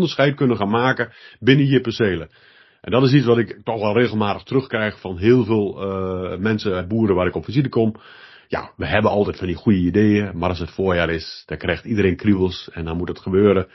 onderscheid 0.00 0.34
kunnen 0.34 0.56
gaan 0.56 0.70
maken 0.70 1.12
binnen 1.38 1.66
je 1.66 1.80
percelen. 1.80 2.30
En 2.80 2.90
dat 2.90 3.02
is 3.02 3.12
iets 3.12 3.26
wat 3.26 3.38
ik 3.38 3.60
toch 3.64 3.80
wel 3.80 3.98
regelmatig 3.98 4.42
terugkrijg 4.42 5.00
van 5.00 5.18
heel 5.18 5.44
veel 5.44 5.82
uh, 5.82 6.38
mensen, 6.38 6.88
boeren 6.88 7.16
waar 7.16 7.26
ik 7.26 7.34
op 7.34 7.44
visite 7.44 7.68
kom. 7.68 7.94
Ja, 8.48 8.72
we 8.76 8.86
hebben 8.86 9.10
altijd 9.10 9.38
van 9.38 9.46
die 9.46 9.56
goede 9.56 9.78
ideeën, 9.78 10.38
maar 10.38 10.48
als 10.48 10.58
het 10.58 10.70
voorjaar 10.70 11.10
is, 11.10 11.42
dan 11.46 11.58
krijgt 11.58 11.84
iedereen 11.84 12.16
kriebels 12.16 12.70
en 12.72 12.84
dan 12.84 12.96
moet 12.96 13.08
het 13.08 13.20
gebeuren. 13.20 13.68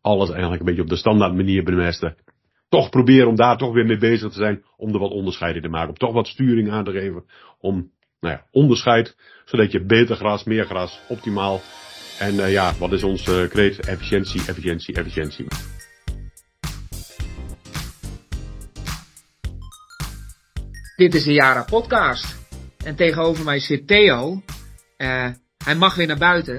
Alles 0.00 0.30
eigenlijk 0.30 0.60
een 0.60 0.66
beetje 0.66 0.82
op 0.82 0.88
de 0.88 0.96
standaard 0.96 1.34
manier 1.34 1.64
bemesten. 1.64 2.16
Toch 2.68 2.90
proberen 2.90 3.28
om 3.28 3.36
daar 3.36 3.56
toch 3.56 3.72
weer 3.72 3.86
mee 3.86 3.98
bezig 3.98 4.30
te 4.32 4.38
zijn, 4.38 4.64
om 4.76 4.92
er 4.92 4.98
wat 4.98 5.10
onderscheiden 5.10 5.62
te 5.62 5.68
maken. 5.68 5.88
Om 5.88 5.94
toch 5.94 6.12
wat 6.12 6.26
sturing 6.26 6.70
aan 6.70 6.84
te 6.84 6.92
geven, 6.92 7.24
om 7.60 7.90
nou 8.20 8.34
ja, 8.34 8.44
onderscheid, 8.50 9.16
zodat 9.44 9.72
je 9.72 9.84
beter 9.84 10.16
gras, 10.16 10.44
meer 10.44 10.64
gras, 10.64 11.00
optimaal. 11.08 11.60
En 12.18 12.34
uh, 12.34 12.52
ja, 12.52 12.74
wat 12.78 12.92
is 12.92 13.02
uh, 13.02 13.48
kreet? 13.48 13.86
Efficiëntie, 13.86 14.40
efficiëntie, 14.46 14.94
efficiëntie. 14.94 15.46
Dit 20.96 21.14
is 21.14 21.24
de 21.24 21.32
Jara 21.32 21.62
podcast. 21.62 22.36
En 22.84 22.96
tegenover 22.96 23.44
mij 23.44 23.58
zit 23.58 23.86
Theo. 23.86 24.42
Uh, 24.96 25.28
hij 25.64 25.74
mag 25.74 25.94
weer 25.94 26.06
naar 26.06 26.18
buiten. 26.18 26.56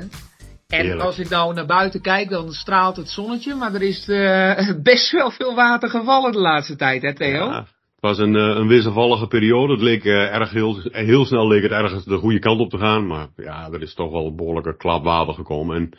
En 0.67 0.81
Heerlijk. 0.81 1.01
als 1.01 1.19
ik 1.19 1.29
nou 1.29 1.53
naar 1.53 1.65
buiten 1.65 2.01
kijk, 2.01 2.29
dan 2.29 2.51
straalt 2.51 2.95
het 2.95 3.09
zonnetje. 3.09 3.55
Maar 3.55 3.73
er 3.73 3.81
is 3.81 4.07
uh, 4.07 4.71
best 4.91 5.11
wel 5.11 5.31
veel 5.31 5.55
water 5.55 5.89
gevallen 5.89 6.31
de 6.31 6.39
laatste 6.39 6.75
tijd, 6.75 7.01
hè 7.01 7.13
Theo? 7.13 7.49
Ja, 7.49 7.67
het 7.99 8.09
was 8.09 8.17
een, 8.17 8.35
uh, 8.35 8.55
een 8.55 8.67
wisselvallige 8.67 9.27
periode. 9.27 9.73
Het 9.73 9.81
leek 9.81 10.03
uh, 10.03 10.35
erg 10.35 10.51
heel, 10.51 10.79
heel 10.83 11.25
snel 11.25 11.47
leek 11.47 11.61
het 11.61 11.71
ergens 11.71 12.05
de 12.05 12.17
goede 12.17 12.39
kant 12.39 12.59
op 12.59 12.69
te 12.69 12.77
gaan. 12.77 13.07
Maar 13.07 13.27
ja, 13.35 13.69
er 13.71 13.81
is 13.81 13.93
toch 13.93 14.11
wel 14.11 14.25
een 14.25 14.35
behoorlijke 14.35 14.77
klap 14.77 15.03
water 15.03 15.33
gekomen. 15.33 15.75
En 15.75 15.89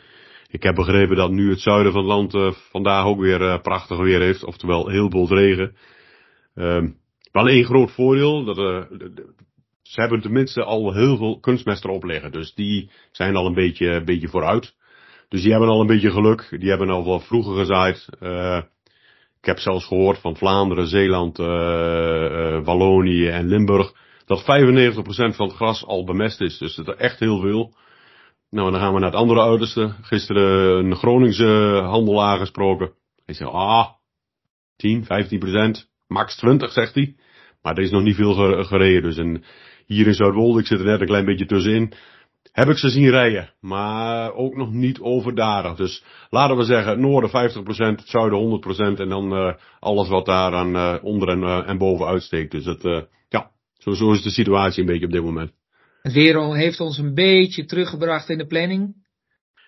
ik 0.49 0.63
heb 0.63 0.75
begrepen 0.75 1.15
dat 1.15 1.31
nu 1.31 1.49
het 1.49 1.59
zuiden 1.59 1.91
van 1.91 2.01
het 2.01 2.09
land 2.09 2.33
uh, 2.33 2.51
vandaag 2.51 3.05
ook 3.05 3.19
weer 3.19 3.61
prachtig 3.61 3.97
weer 3.97 4.19
heeft. 4.19 4.43
Oftewel 4.43 4.87
heel 4.87 5.09
veel 5.09 5.27
regen. 5.27 5.75
Ehm, 6.55 6.89
wel 7.31 7.47
één 7.47 7.65
groot 7.65 7.91
voordeel. 7.91 8.43
Dat, 8.43 8.55
ze 9.81 10.01
hebben 10.01 10.21
tenminste 10.21 10.63
al 10.63 10.93
heel 10.93 11.17
veel 11.17 11.39
kunstmest 11.39 11.83
erop 11.83 12.03
liggen. 12.03 12.31
Dus 12.31 12.53
die 12.53 12.89
zijn 13.11 13.35
al 13.35 13.45
een 13.45 13.53
beetje, 13.53 13.87
een 13.87 14.05
beetje 14.05 14.27
vooruit. 14.27 14.75
Dus 15.29 15.41
die 15.41 15.51
hebben 15.51 15.69
al 15.69 15.81
een 15.81 15.87
beetje 15.87 16.11
geluk. 16.11 16.55
Die 16.59 16.69
hebben 16.69 16.89
al 16.89 17.05
wel 17.05 17.19
vroeger 17.19 17.55
gezaaid. 17.55 18.09
Ik 19.41 19.47
heb 19.47 19.59
zelfs 19.59 19.85
gehoord 19.85 20.19
van 20.19 20.37
Vlaanderen, 20.37 20.87
Zeeland, 20.87 21.39
uh, 21.39 21.45
uh, 21.47 22.63
Wallonië 22.63 23.27
en 23.27 23.47
Limburg. 23.47 23.93
Dat 24.25 24.41
95% 24.41 24.45
van 25.35 25.47
het 25.47 25.55
gras 25.55 25.85
al 25.85 26.05
bemest 26.05 26.41
is. 26.41 26.57
Dus 26.57 26.75
dat 26.75 26.87
is 26.87 26.95
echt 26.95 27.19
heel 27.19 27.39
veel. 27.39 27.73
Nou, 28.49 28.71
dan 28.71 28.79
gaan 28.79 28.93
we 28.93 28.99
naar 28.99 29.09
het 29.09 29.19
andere 29.19 29.41
uiterste. 29.41 29.93
Gisteren 30.01 30.85
een 30.85 30.95
Groningse 30.95 31.81
handelaar 31.83 32.37
gesproken. 32.37 32.91
Hij 33.25 33.35
zei, 33.35 33.49
ah, 33.49 33.87
10, 34.75 35.03
15%, 35.03 35.87
max 36.07 36.35
20, 36.35 36.71
zegt 36.71 36.95
hij. 36.95 37.15
Maar 37.61 37.77
er 37.77 37.83
is 37.83 37.91
nog 37.91 38.03
niet 38.03 38.15
veel 38.15 38.63
gereden. 38.63 39.03
Dus 39.03 39.17
en 39.17 39.43
hier 39.85 40.07
in 40.07 40.13
Zuidwolde, 40.13 40.59
ik 40.59 40.67
zit 40.67 40.79
er 40.79 40.85
net 40.85 41.01
een 41.01 41.07
klein 41.07 41.25
beetje 41.25 41.45
tussenin, 41.45 41.93
heb 42.51 42.67
ik 42.67 42.77
ze 42.77 42.89
zien 42.89 43.09
rijden. 43.09 43.53
Maar 43.59 44.33
ook 44.33 44.55
nog 44.55 44.71
niet 44.71 44.99
overdadig. 44.99 45.75
Dus 45.75 46.03
laten 46.29 46.57
we 46.57 46.63
zeggen, 46.63 46.91
het 46.91 46.99
noorden 46.99 47.29
50%, 47.29 47.33
het 47.73 48.09
zuiden 48.09 48.61
100% 48.95 48.99
en 48.99 49.09
dan 49.09 49.33
uh, 49.33 49.53
alles 49.79 50.09
wat 50.09 50.25
daar 50.25 50.53
aan 50.53 50.75
uh, 50.75 50.95
onder 51.01 51.29
en, 51.29 51.41
uh, 51.41 51.69
en 51.69 51.77
boven 51.77 52.05
uitsteekt. 52.05 52.51
Dus 52.51 52.65
het, 52.65 53.07
ja, 53.29 53.51
zo, 53.73 53.91
zo 53.91 54.11
is 54.11 54.21
de 54.21 54.29
situatie 54.29 54.81
een 54.81 54.87
beetje 54.87 55.05
op 55.05 55.11
dit 55.11 55.23
moment. 55.23 55.51
Het 56.01 56.13
weer 56.13 56.55
heeft 56.55 56.79
ons 56.79 56.97
een 56.97 57.13
beetje 57.13 57.65
teruggebracht 57.65 58.29
in 58.29 58.37
de 58.37 58.47
planning. 58.47 58.99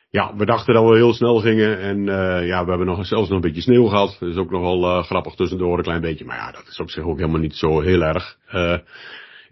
Ja, 0.10 0.36
we 0.36 0.46
dachten 0.46 0.74
dat 0.74 0.90
we 0.90 0.96
heel 0.96 1.14
snel 1.14 1.40
gingen 1.40 1.80
en 1.80 2.04
ja, 2.46 2.64
we 2.64 2.70
hebben 2.70 2.86
nog, 2.88 3.06
zelfs 3.06 3.30
nog 3.30 3.38
een 3.38 3.48
beetje 3.48 3.62
sneeuw 3.62 3.86
gehad. 3.86 4.18
Dat 4.20 4.30
is 4.30 4.36
ook 4.36 4.52
nog 4.52 4.62
wel 4.62 5.04
grappig 5.04 5.36
tussendoor 5.36 5.78
een 5.78 5.84
klein 5.84 6.02
beetje. 6.02 6.26
Maar 6.26 6.38
ja, 6.38 6.52
dat 6.52 6.68
is 6.68 6.80
op 6.80 6.90
zich 6.90 7.04
ook 7.04 7.18
helemaal 7.18 7.40
niet 7.40 7.56
zo 7.56 7.82
heel 7.82 8.02
erg 8.02 8.38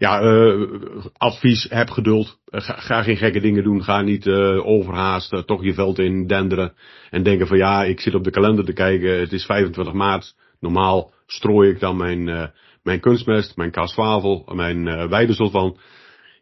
ja, 0.02 0.22
uh, 0.22 0.68
advies, 1.16 1.66
heb 1.70 1.90
geduld. 1.90 2.38
Uh, 2.50 2.60
ga, 2.60 3.02
geen 3.02 3.16
gekke 3.16 3.40
dingen 3.40 3.62
doen. 3.62 3.84
Ga 3.84 4.00
niet 4.00 4.26
uh, 4.26 4.66
overhaasten, 4.66 5.46
toch 5.46 5.64
je 5.64 5.74
veld 5.74 5.98
in 5.98 6.26
denderen. 6.26 6.72
En 7.10 7.22
denken 7.22 7.46
van 7.46 7.56
ja, 7.56 7.84
ik 7.84 8.00
zit 8.00 8.14
op 8.14 8.24
de 8.24 8.30
kalender 8.30 8.64
te 8.64 8.72
kijken. 8.72 9.20
Het 9.20 9.32
is 9.32 9.44
25 9.44 9.94
maart. 9.94 10.34
Normaal 10.60 11.12
strooi 11.26 11.70
ik 11.70 11.80
dan 11.80 11.96
mijn, 11.96 12.52
mijn 12.82 13.00
kunstmest, 13.00 13.56
mijn 13.56 13.70
kaasvavel, 13.70 14.48
mijn 14.54 14.86
uh, 14.86 15.08
weidesulfan. 15.08 15.78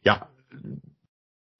Ja, 0.00 0.28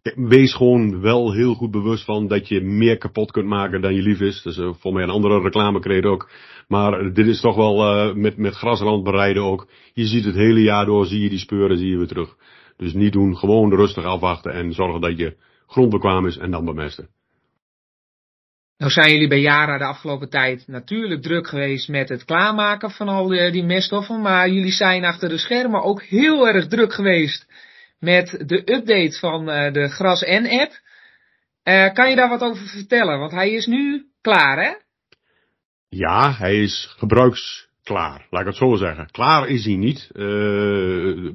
wees 0.03 0.55
gewoon 0.55 1.01
wel 1.01 1.33
heel 1.33 1.55
goed 1.55 1.71
bewust 1.71 2.05
van 2.05 2.29
dat 2.29 2.49
je 2.49 2.61
meer 2.61 2.99
kapot 2.99 3.31
kunt 3.31 3.47
maken 3.47 3.81
dan 3.81 3.95
je 3.95 4.03
lief 4.03 4.21
is. 4.21 4.43
Dus 4.43 4.57
uh, 4.57 4.71
voor 4.79 4.93
mij 4.93 5.03
een 5.03 5.11
andere 5.11 5.41
reclamecreet 5.41 6.05
ook. 6.05 6.31
Maar 6.69 7.13
dit 7.13 7.27
is 7.27 7.41
toch 7.41 7.57
wel 7.57 8.07
uh, 8.09 8.15
met, 8.15 8.37
met 8.37 8.55
grasland 8.55 9.05
bereiden 9.05 9.43
ook. 9.43 9.69
Je 9.93 10.07
ziet 10.07 10.25
het 10.25 10.35
hele 10.35 10.63
jaar 10.63 10.85
door, 10.85 11.07
zie 11.07 11.21
je 11.21 11.29
die 11.29 11.39
speuren, 11.39 11.79
zie 11.79 11.91
je 11.91 11.97
weer 11.97 12.07
terug. 12.07 12.37
Dus 12.77 12.93
niet 12.93 13.13
doen, 13.13 13.37
gewoon 13.37 13.75
rustig 13.75 14.05
afwachten 14.05 14.53
en 14.53 14.73
zorgen 14.73 15.01
dat 15.01 15.19
je 15.19 15.37
grond 15.67 15.91
bekwaam 15.91 16.27
is 16.27 16.37
en 16.37 16.51
dan 16.51 16.65
bemesten. 16.65 17.09
Nou 18.77 18.93
zijn 18.93 19.13
jullie 19.13 19.29
bij 19.29 19.41
Jara 19.41 19.79
de 19.79 19.85
afgelopen 19.85 20.31
tijd 20.31 20.65
natuurlijk 20.67 21.23
druk 21.23 21.49
geweest 21.49 21.89
met 21.89 22.09
het 22.09 22.25
klaarmaken 22.25 22.91
van 22.91 23.09
al 23.09 23.29
die 23.29 23.65
meststoffen. 23.65 24.21
Maar 24.21 24.49
jullie 24.49 24.73
zijn 24.73 25.05
achter 25.05 25.29
de 25.29 25.39
schermen 25.39 25.83
ook 25.83 26.03
heel 26.03 26.49
erg 26.49 26.67
druk 26.67 26.93
geweest 26.93 27.47
met 28.01 28.45
de 28.47 28.73
update 28.75 29.19
van 29.19 29.49
uh, 29.49 29.73
de 29.73 29.89
Gras 29.89 30.21
N-app. 30.21 30.81
Uh, 31.65 31.93
kan 31.93 32.11
je 32.11 32.17
daar 32.17 32.29
wat 32.29 32.43
over 32.43 32.67
vertellen? 32.67 33.19
Want 33.19 33.33
hij 33.33 33.51
is 33.51 33.67
nu 33.67 34.05
klaar, 34.21 34.65
hè? 34.65 34.73
Ja, 35.89 36.33
hij 36.33 36.63
is 36.63 36.95
gebruiksklaar. 36.99 38.27
Laat 38.31 38.41
ik 38.41 38.47
het 38.47 38.57
zo 38.57 38.75
zeggen. 38.75 39.11
Klaar 39.11 39.49
is 39.49 39.65
hij 39.65 39.77
niet. 39.77 40.11
Uh, 40.13 41.31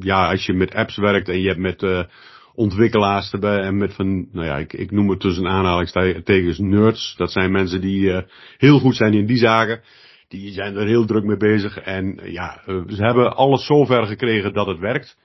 ja, 0.00 0.30
als 0.30 0.46
je 0.46 0.52
met 0.52 0.74
apps 0.74 0.96
werkt 0.96 1.28
en 1.28 1.40
je 1.40 1.48
hebt 1.48 1.60
met 1.60 2.06
ontwikkelaars 2.54 3.32
erbij 3.32 3.58
en 3.58 3.76
met 3.76 3.94
van, 3.94 4.28
nou 4.32 4.46
ja, 4.46 4.56
ik, 4.56 4.72
ik 4.72 4.90
noem 4.90 5.10
het 5.10 5.20
tussen 5.20 5.46
aanhalingstekens 5.46 6.58
nerds. 6.58 7.14
Dat 7.16 7.32
zijn 7.32 7.52
mensen 7.52 7.80
die 7.80 8.24
heel 8.56 8.78
goed 8.78 8.96
zijn 8.96 9.12
in 9.12 9.26
die 9.26 9.36
zaken. 9.36 9.82
Die 10.28 10.52
zijn 10.52 10.76
er 10.76 10.86
heel 10.86 11.06
druk 11.06 11.24
mee 11.24 11.36
bezig. 11.36 11.78
En 11.78 12.20
ja, 12.22 12.62
ze 12.66 13.04
hebben 13.04 13.36
alles 13.36 13.66
zover 13.66 14.06
gekregen 14.06 14.52
dat 14.52 14.66
het 14.66 14.78
werkt. 14.78 15.16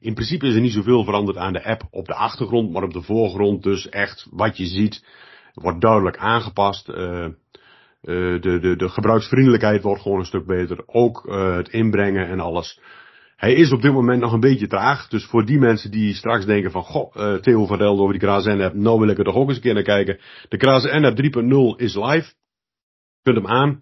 In 0.00 0.14
principe 0.14 0.46
is 0.46 0.54
er 0.54 0.60
niet 0.60 0.72
zoveel 0.72 1.04
veranderd 1.04 1.36
aan 1.36 1.52
de 1.52 1.64
app 1.64 1.82
op 1.90 2.06
de 2.06 2.14
achtergrond, 2.14 2.70
maar 2.72 2.82
op 2.82 2.92
de 2.92 3.02
voorgrond 3.02 3.62
dus 3.62 3.88
echt 3.88 4.26
wat 4.30 4.56
je 4.56 4.66
ziet 4.66 5.04
wordt 5.54 5.80
duidelijk 5.80 6.16
aangepast. 6.16 6.88
Uh, 6.88 6.96
uh, 8.02 8.40
de, 8.40 8.58
de, 8.60 8.76
de 8.76 8.88
gebruiksvriendelijkheid 8.88 9.82
wordt 9.82 10.02
gewoon 10.02 10.18
een 10.18 10.24
stuk 10.24 10.46
beter. 10.46 10.82
Ook 10.86 11.26
uh, 11.26 11.56
het 11.56 11.68
inbrengen 11.68 12.28
en 12.28 12.40
alles. 12.40 12.80
Hij 13.36 13.52
is 13.52 13.72
op 13.72 13.82
dit 13.82 13.92
moment 13.92 14.20
nog 14.20 14.32
een 14.32 14.40
beetje 14.40 14.66
traag. 14.66 15.08
Dus 15.08 15.24
voor 15.24 15.44
die 15.44 15.58
mensen 15.58 15.90
die 15.90 16.14
straks 16.14 16.44
denken 16.44 16.70
van, 16.70 16.82
goh, 16.82 17.14
uh, 17.16 17.34
Theo 17.34 17.66
vertelde 17.66 18.00
over 18.00 18.12
die 18.12 18.22
Krazen 18.22 18.60
app, 18.60 18.74
nou 18.74 18.98
wil 18.98 19.08
ik 19.08 19.18
er 19.18 19.24
toch 19.24 19.34
ook 19.34 19.48
eens 19.48 19.56
een 19.56 19.62
keer 19.62 19.74
naar 19.74 19.82
kijken. 19.82 20.18
De 20.48 20.56
Krazen 20.56 21.04
app 21.04 21.22
3.0 21.22 21.76
is 21.76 21.94
live. 21.94 22.32
Kunt 23.22 23.36
hem 23.36 23.46
aan. 23.46 23.78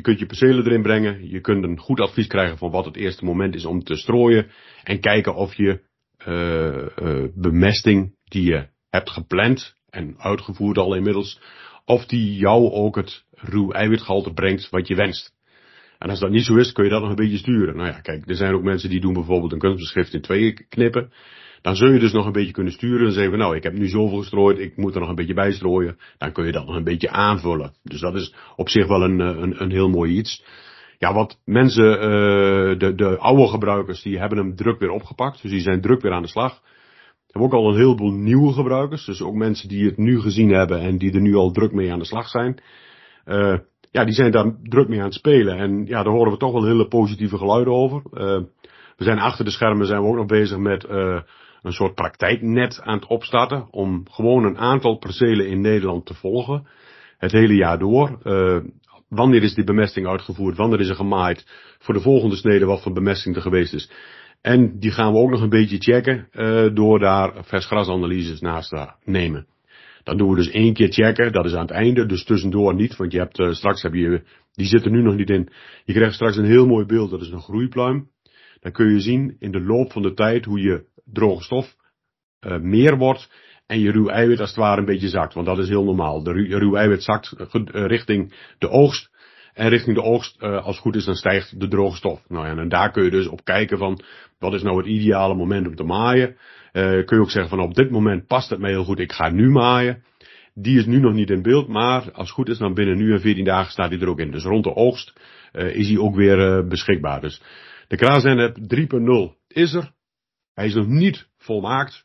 Je 0.00 0.06
kunt 0.06 0.18
je 0.18 0.26
percelen 0.26 0.66
erin 0.66 0.82
brengen. 0.82 1.28
Je 1.28 1.40
kunt 1.40 1.64
een 1.64 1.78
goed 1.78 2.00
advies 2.00 2.26
krijgen 2.26 2.58
van 2.58 2.70
wat 2.70 2.84
het 2.84 2.96
eerste 2.96 3.24
moment 3.24 3.54
is 3.54 3.64
om 3.64 3.82
te 3.82 3.96
strooien. 3.96 4.50
En 4.82 5.00
kijken 5.00 5.34
of 5.34 5.54
je 5.54 5.80
uh, 6.28 6.86
uh, 7.02 7.24
bemesting 7.34 8.14
die 8.24 8.42
je 8.42 8.66
hebt 8.90 9.10
gepland 9.10 9.74
en 9.90 10.14
uitgevoerd 10.18 10.78
al 10.78 10.94
inmiddels, 10.94 11.40
of 11.84 12.06
die 12.06 12.34
jou 12.34 12.70
ook 12.70 12.96
het 12.96 13.24
ruw 13.30 13.70
eiwitgehalte 13.70 14.32
brengt 14.32 14.70
wat 14.70 14.88
je 14.88 14.94
wenst. 14.94 15.34
En 15.98 16.10
als 16.10 16.20
dat 16.20 16.30
niet 16.30 16.44
zo 16.44 16.56
is, 16.56 16.72
kun 16.72 16.84
je 16.84 16.90
dat 16.90 17.00
nog 17.00 17.10
een 17.10 17.16
beetje 17.16 17.38
sturen. 17.38 17.76
Nou 17.76 17.88
ja, 17.88 18.00
kijk, 18.00 18.28
er 18.28 18.36
zijn 18.36 18.54
ook 18.54 18.62
mensen 18.62 18.90
die 18.90 19.00
doen 19.00 19.12
bijvoorbeeld 19.12 19.52
een 19.52 19.58
kunstbeschrift 19.58 20.14
in 20.14 20.20
tweeën 20.20 20.66
knippen. 20.68 21.12
Dan 21.62 21.76
zul 21.76 21.92
je 21.92 21.98
dus 21.98 22.12
nog 22.12 22.26
een 22.26 22.32
beetje 22.32 22.52
kunnen 22.52 22.72
sturen 22.72 23.06
en 23.06 23.12
zeggen, 23.12 23.38
nou, 23.38 23.56
ik 23.56 23.62
heb 23.62 23.72
nu 23.72 23.88
zoveel 23.88 24.18
gestrooid, 24.18 24.58
ik 24.58 24.76
moet 24.76 24.94
er 24.94 25.00
nog 25.00 25.08
een 25.08 25.14
beetje 25.14 25.34
bij 25.34 25.52
strooien. 25.52 25.98
Dan 26.18 26.32
kun 26.32 26.46
je 26.46 26.52
dat 26.52 26.66
nog 26.66 26.76
een 26.76 26.84
beetje 26.84 27.10
aanvullen. 27.10 27.74
Dus 27.82 28.00
dat 28.00 28.14
is 28.14 28.34
op 28.56 28.68
zich 28.68 28.86
wel 28.86 29.02
een, 29.02 29.18
een, 29.18 29.62
een 29.62 29.70
heel 29.70 29.88
mooi 29.88 30.16
iets. 30.16 30.44
Ja, 30.98 31.14
wat 31.14 31.40
mensen, 31.44 31.94
uh, 31.94 32.78
de, 32.78 32.92
de 32.94 33.18
oude 33.18 33.46
gebruikers, 33.46 34.02
die 34.02 34.18
hebben 34.18 34.38
hem 34.38 34.56
druk 34.56 34.78
weer 34.78 34.90
opgepakt. 34.90 35.42
Dus 35.42 35.50
die 35.50 35.60
zijn 35.60 35.80
druk 35.80 36.02
weer 36.02 36.12
aan 36.12 36.22
de 36.22 36.28
slag. 36.28 36.60
We 36.60 37.38
hebben 37.38 37.50
ook 37.58 37.64
al 37.64 37.70
een 37.70 37.80
heleboel 37.80 38.12
nieuwe 38.12 38.52
gebruikers. 38.52 39.04
Dus 39.04 39.22
ook 39.22 39.34
mensen 39.34 39.68
die 39.68 39.84
het 39.84 39.96
nu 39.96 40.20
gezien 40.20 40.50
hebben 40.50 40.80
en 40.80 40.98
die 40.98 41.12
er 41.12 41.20
nu 41.20 41.34
al 41.34 41.50
druk 41.50 41.72
mee 41.72 41.92
aan 41.92 41.98
de 41.98 42.04
slag 42.04 42.28
zijn. 42.28 42.62
Uh, 43.26 43.58
ja, 43.90 44.04
die 44.04 44.14
zijn 44.14 44.30
daar 44.30 44.54
druk 44.62 44.88
mee 44.88 44.98
aan 44.98 45.04
het 45.04 45.14
spelen. 45.14 45.56
En 45.56 45.86
ja, 45.86 46.02
daar 46.02 46.12
horen 46.12 46.32
we 46.32 46.38
toch 46.38 46.52
wel 46.52 46.64
hele 46.64 46.88
positieve 46.88 47.38
geluiden 47.38 47.72
over. 47.72 48.02
We 48.96 49.04
zijn 49.04 49.18
achter 49.18 49.44
de 49.44 49.50
schermen 49.50 49.86
zijn 49.86 50.02
we 50.02 50.08
ook 50.08 50.16
nog 50.16 50.26
bezig 50.26 50.58
met 50.58 50.86
een 51.62 51.72
soort 51.72 51.94
praktijknet 51.94 52.80
aan 52.82 52.98
het 52.98 53.06
opstarten. 53.06 53.66
Om 53.70 54.06
gewoon 54.10 54.44
een 54.44 54.58
aantal 54.58 54.98
percelen 54.98 55.48
in 55.48 55.60
Nederland 55.60 56.06
te 56.06 56.14
volgen. 56.14 56.66
Het 57.18 57.32
hele 57.32 57.54
jaar 57.54 57.78
door. 57.78 58.18
Uh, 58.24 58.58
wanneer 59.08 59.42
is 59.42 59.54
die 59.54 59.64
bemesting 59.64 60.06
uitgevoerd? 60.06 60.56
Wanneer 60.56 60.80
is 60.80 60.88
er 60.88 60.94
gemaaid? 60.94 61.46
Voor 61.78 61.94
de 61.94 62.00
volgende 62.00 62.36
snede 62.36 62.64
wat 62.64 62.82
voor 62.82 62.92
bemesting 62.92 63.36
er 63.36 63.42
geweest 63.42 63.74
is. 63.74 63.90
En 64.40 64.78
die 64.78 64.90
gaan 64.90 65.12
we 65.12 65.18
ook 65.18 65.30
nog 65.30 65.40
een 65.40 65.48
beetje 65.48 65.78
checken 65.78 66.28
uh, 66.32 66.74
door 66.74 66.98
daar 66.98 67.32
versgrasanalyses 67.44 68.40
naast 68.40 68.68
te 68.68 68.88
nemen. 69.04 69.46
Dan 70.02 70.16
doen 70.16 70.30
we 70.30 70.36
dus 70.36 70.50
één 70.50 70.74
keer 70.74 70.92
checken, 70.92 71.32
dat 71.32 71.44
is 71.44 71.54
aan 71.54 71.66
het 71.66 71.70
einde, 71.70 72.06
dus 72.06 72.24
tussendoor 72.24 72.74
niet, 72.74 72.96
want 72.96 73.12
je 73.12 73.18
hebt, 73.18 73.38
uh, 73.38 73.52
straks 73.52 73.82
heb 73.82 73.94
je, 73.94 74.22
die 74.52 74.66
zitten 74.66 74.92
nu 74.92 75.02
nog 75.02 75.14
niet 75.14 75.30
in. 75.30 75.48
Je 75.84 75.92
krijgt 75.92 76.14
straks 76.14 76.36
een 76.36 76.44
heel 76.44 76.66
mooi 76.66 76.86
beeld, 76.86 77.10
dat 77.10 77.20
is 77.20 77.30
een 77.30 77.40
groeipluim. 77.40 78.08
Dan 78.60 78.72
kun 78.72 78.92
je 78.92 79.00
zien 79.00 79.36
in 79.38 79.50
de 79.50 79.60
loop 79.60 79.92
van 79.92 80.02
de 80.02 80.14
tijd 80.14 80.44
hoe 80.44 80.60
je 80.60 80.84
droge 81.12 81.42
stof 81.42 81.74
uh, 82.46 82.58
meer 82.58 82.96
wordt 82.96 83.30
en 83.66 83.80
je 83.80 83.90
ruw 83.90 84.08
eiwit 84.08 84.40
als 84.40 84.48
het 84.48 84.58
ware 84.58 84.80
een 84.80 84.86
beetje 84.86 85.08
zakt, 85.08 85.34
want 85.34 85.46
dat 85.46 85.58
is 85.58 85.68
heel 85.68 85.84
normaal. 85.84 86.22
De 86.22 86.32
ruw 86.32 86.74
eiwit 86.74 87.02
zakt 87.02 87.34
richting 87.72 88.34
de 88.58 88.68
oogst 88.68 89.10
en 89.54 89.68
richting 89.68 89.96
de 89.96 90.02
oogst, 90.02 90.42
uh, 90.42 90.56
als 90.56 90.74
het 90.74 90.84
goed 90.84 90.96
is, 90.96 91.04
dan 91.04 91.14
stijgt 91.14 91.60
de 91.60 91.68
droge 91.68 91.96
stof. 91.96 92.28
Nou 92.28 92.46
ja, 92.46 92.56
en 92.56 92.68
daar 92.68 92.90
kun 92.90 93.04
je 93.04 93.10
dus 93.10 93.26
op 93.26 93.44
kijken 93.44 93.78
van, 93.78 94.02
wat 94.38 94.54
is 94.54 94.62
nou 94.62 94.76
het 94.76 94.86
ideale 94.86 95.34
moment 95.34 95.66
om 95.66 95.74
te 95.74 95.84
maaien. 95.84 96.36
Uh, 96.72 96.82
kun 97.04 97.16
je 97.16 97.22
ook 97.22 97.30
zeggen 97.30 97.50
van, 97.50 97.60
op 97.60 97.74
dit 97.74 97.90
moment 97.90 98.26
past 98.26 98.50
het 98.50 98.58
mij 98.58 98.70
heel 98.70 98.84
goed, 98.84 98.98
ik 98.98 99.12
ga 99.12 99.30
nu 99.30 99.50
maaien. 99.50 100.04
Die 100.54 100.78
is 100.78 100.86
nu 100.86 101.00
nog 101.00 101.14
niet 101.14 101.30
in 101.30 101.42
beeld, 101.42 101.68
maar 101.68 102.12
als 102.12 102.26
het 102.26 102.30
goed 102.30 102.48
is, 102.48 102.58
dan 102.58 102.74
binnen 102.74 102.96
nu 102.96 103.12
en 103.12 103.20
14 103.20 103.44
dagen 103.44 103.72
staat 103.72 103.90
hij 103.90 104.00
er 104.00 104.08
ook 104.08 104.20
in. 104.20 104.30
Dus 104.30 104.44
rond 104.44 104.64
de 104.64 104.74
oogst 104.74 105.12
uh, 105.52 105.74
is 105.74 105.88
hij 105.88 105.98
ook 105.98 106.14
weer 106.14 106.66
beschikbaar. 106.66 107.20
Dus 107.20 107.42
de 107.88 107.96
Kraasennep 107.96 108.56
3.0 108.56 109.36
is 109.48 109.74
er. 109.74 109.92
Hij 110.54 110.66
is 110.66 110.74
nog 110.74 110.86
niet 110.86 111.28
volmaakt. 111.38 112.04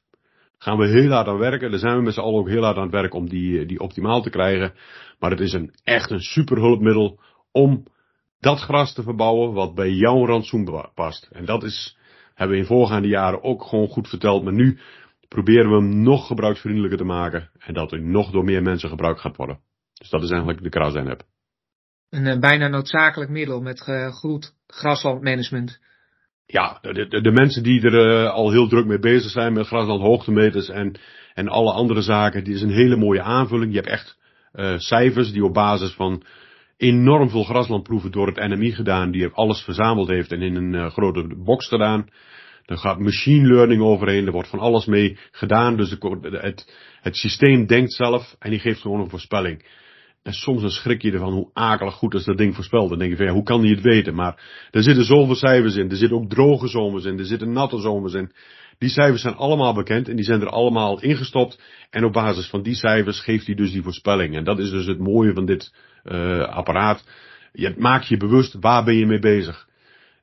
Gaan 0.58 0.78
we 0.78 0.88
heel 0.88 1.12
hard 1.12 1.28
aan 1.28 1.38
werken. 1.38 1.70
Daar 1.70 1.80
zijn 1.80 1.98
we 1.98 2.02
met 2.02 2.14
z'n 2.14 2.20
allen 2.20 2.40
ook 2.40 2.50
heel 2.50 2.64
hard 2.64 2.78
aan 2.78 2.84
het 2.84 2.92
werk 2.92 3.14
om 3.14 3.30
die, 3.30 3.66
die 3.66 3.80
optimaal 3.80 4.22
te 4.22 4.30
krijgen. 4.30 4.74
Maar 5.20 5.32
het 5.32 5.40
is 5.40 5.54
een, 5.54 5.74
echt 5.84 6.12
een 6.12 6.22
super 6.22 6.58
hulpmiddel 6.58 7.20
om 7.52 7.86
dat 8.40 8.60
gras 8.60 8.94
te 8.94 9.04
verbouwen 9.04 9.54
wat 9.54 9.76
bij 9.76 9.92
jouw 9.92 10.26
rantsoen 10.26 10.90
past. 10.94 11.30
En 11.32 11.46
dat 11.46 11.64
is, 11.64 11.98
hebben 12.34 12.56
we 12.56 12.62
in 12.62 12.68
voorgaande 12.68 13.08
jaren 13.08 13.44
ook 13.44 13.64
gewoon 13.64 13.88
goed 13.88 14.08
verteld. 14.08 14.44
Maar 14.44 14.54
nu 14.54 14.80
proberen 15.28 15.70
we 15.70 15.76
hem 15.76 16.02
nog 16.02 16.28
gebruiksvriendelijker 16.28 16.98
te 16.98 17.04
maken. 17.04 17.50
En 17.60 17.74
dat 17.74 17.92
er 17.92 18.02
nog 18.02 18.32
door 18.32 18.44
meer 18.44 18.62
mensen 18.62 18.90
gebruikt 18.90 19.20
gaat 19.20 19.36
worden. 19.36 19.60
Dus 19.94 20.10
dat 20.10 20.24
is 20.24 20.30
eigenlijk 20.30 20.64
de 20.64 20.70
Krazen-app. 20.70 21.24
Een 22.10 22.26
uh, 22.26 22.40
bijna 22.40 22.68
noodzakelijk 22.68 23.32
middel 23.32 23.62
met 23.62 23.88
uh, 23.88 24.08
goed 24.08 24.56
graslandmanagement. 24.68 25.80
Ja, 26.48 26.80
de, 26.82 27.08
de, 27.08 27.22
de, 27.22 27.32
mensen 27.32 27.64
die 27.64 27.82
er 27.82 28.24
uh, 28.24 28.30
al 28.30 28.52
heel 28.52 28.68
druk 28.68 28.86
mee 28.86 29.00
bezig 29.00 29.32
zijn 29.32 29.54
met 29.54 29.68
graslandhoogtemeters 29.68 30.70
en, 30.70 31.00
en 31.34 31.48
alle 31.48 31.72
andere 31.72 32.02
zaken, 32.02 32.44
die 32.44 32.54
is 32.54 32.62
een 32.62 32.70
hele 32.70 32.96
mooie 32.96 33.22
aanvulling. 33.22 33.72
Je 33.72 33.80
hebt 33.80 33.90
echt 33.90 34.18
cijfers 34.78 35.32
die 35.32 35.44
op 35.44 35.54
basis 35.54 35.92
van 35.92 36.24
enorm 36.78 37.30
veel 37.30 37.44
graslandproeven 37.44 38.12
door 38.12 38.28
het 38.28 38.48
NMI 38.48 38.72
gedaan, 38.72 39.12
die 39.12 39.28
alles 39.28 39.62
verzameld 39.62 40.08
heeft 40.08 40.32
en 40.32 40.42
in 40.42 40.56
een 40.56 40.74
uh, 40.74 40.92
grote 40.92 41.36
box 41.38 41.68
gedaan. 41.68 42.08
Er 42.66 42.78
gaat 42.78 43.00
machine 43.00 43.48
learning 43.48 43.82
overheen, 43.82 44.26
er 44.26 44.32
wordt 44.32 44.50
van 44.50 44.60
alles 44.60 44.86
mee 44.86 45.18
gedaan, 45.32 45.78
dus 45.78 45.90
het, 46.22 46.76
het 47.02 47.16
systeem 47.16 47.66
denkt 47.66 47.94
zelf 47.94 48.36
en 48.40 48.50
die 48.50 48.60
geeft 48.60 48.82
gewoon 48.82 49.00
een 49.00 49.10
voorspelling. 49.10 49.66
En 50.26 50.34
soms 50.34 50.62
dan 50.62 50.70
schrik 50.70 51.02
je 51.02 51.12
ervan 51.12 51.34
hoe 51.34 51.50
akelig 51.54 51.94
goed 51.94 52.14
is 52.14 52.24
dat 52.24 52.38
ding 52.38 52.56
voorspelt. 52.56 52.90
Dan 52.90 52.98
denk 52.98 53.12
je 53.12 53.18
van 53.18 53.26
ja, 53.26 53.32
hoe 53.32 53.44
kan 53.44 53.62
hij 53.62 53.70
het 53.70 53.82
weten? 53.82 54.16
Maar 54.16 54.68
er 54.72 54.84
zitten 54.84 55.04
zoveel 55.04 55.36
cijfers 55.36 55.76
in. 55.76 55.90
Er 55.90 55.96
zitten 55.96 56.18
ook 56.18 56.30
droge 56.30 56.68
zomers 56.68 57.06
in. 57.06 57.20
Er 57.20 57.26
zitten 57.26 57.52
natte 57.52 57.80
zomers 57.80 58.14
in. 58.14 58.32
Die 58.78 58.90
cijfers 58.90 59.22
zijn 59.22 59.36
allemaal 59.36 59.74
bekend 59.74 60.10
en 60.10 60.16
die 60.16 60.26
zijn 60.26 60.42
er 60.42 60.50
allemaal 60.50 61.02
ingestopt. 61.02 61.60
En 61.90 62.04
op 62.04 62.14
basis 62.14 62.48
van 62.48 62.62
die 62.62 62.76
cijfers 62.76 63.20
geeft 63.20 63.46
hij 63.46 63.56
dus 63.56 63.72
die 63.72 63.84
voorspelling. 63.84 64.36
En 64.36 64.44
dat 64.44 64.60
is 64.60 64.70
dus 64.70 64.86
het 64.86 65.00
mooie 65.00 65.34
van 65.34 65.46
dit 65.46 65.74
uh, 66.04 66.40
apparaat. 66.40 67.06
Je 67.54 67.74
maakt 67.78 68.08
je 68.08 68.18
bewust 68.18 68.54
waar 68.60 68.84
ben 68.84 68.96
je 68.96 69.06
mee 69.06 69.20
bezig. 69.20 69.68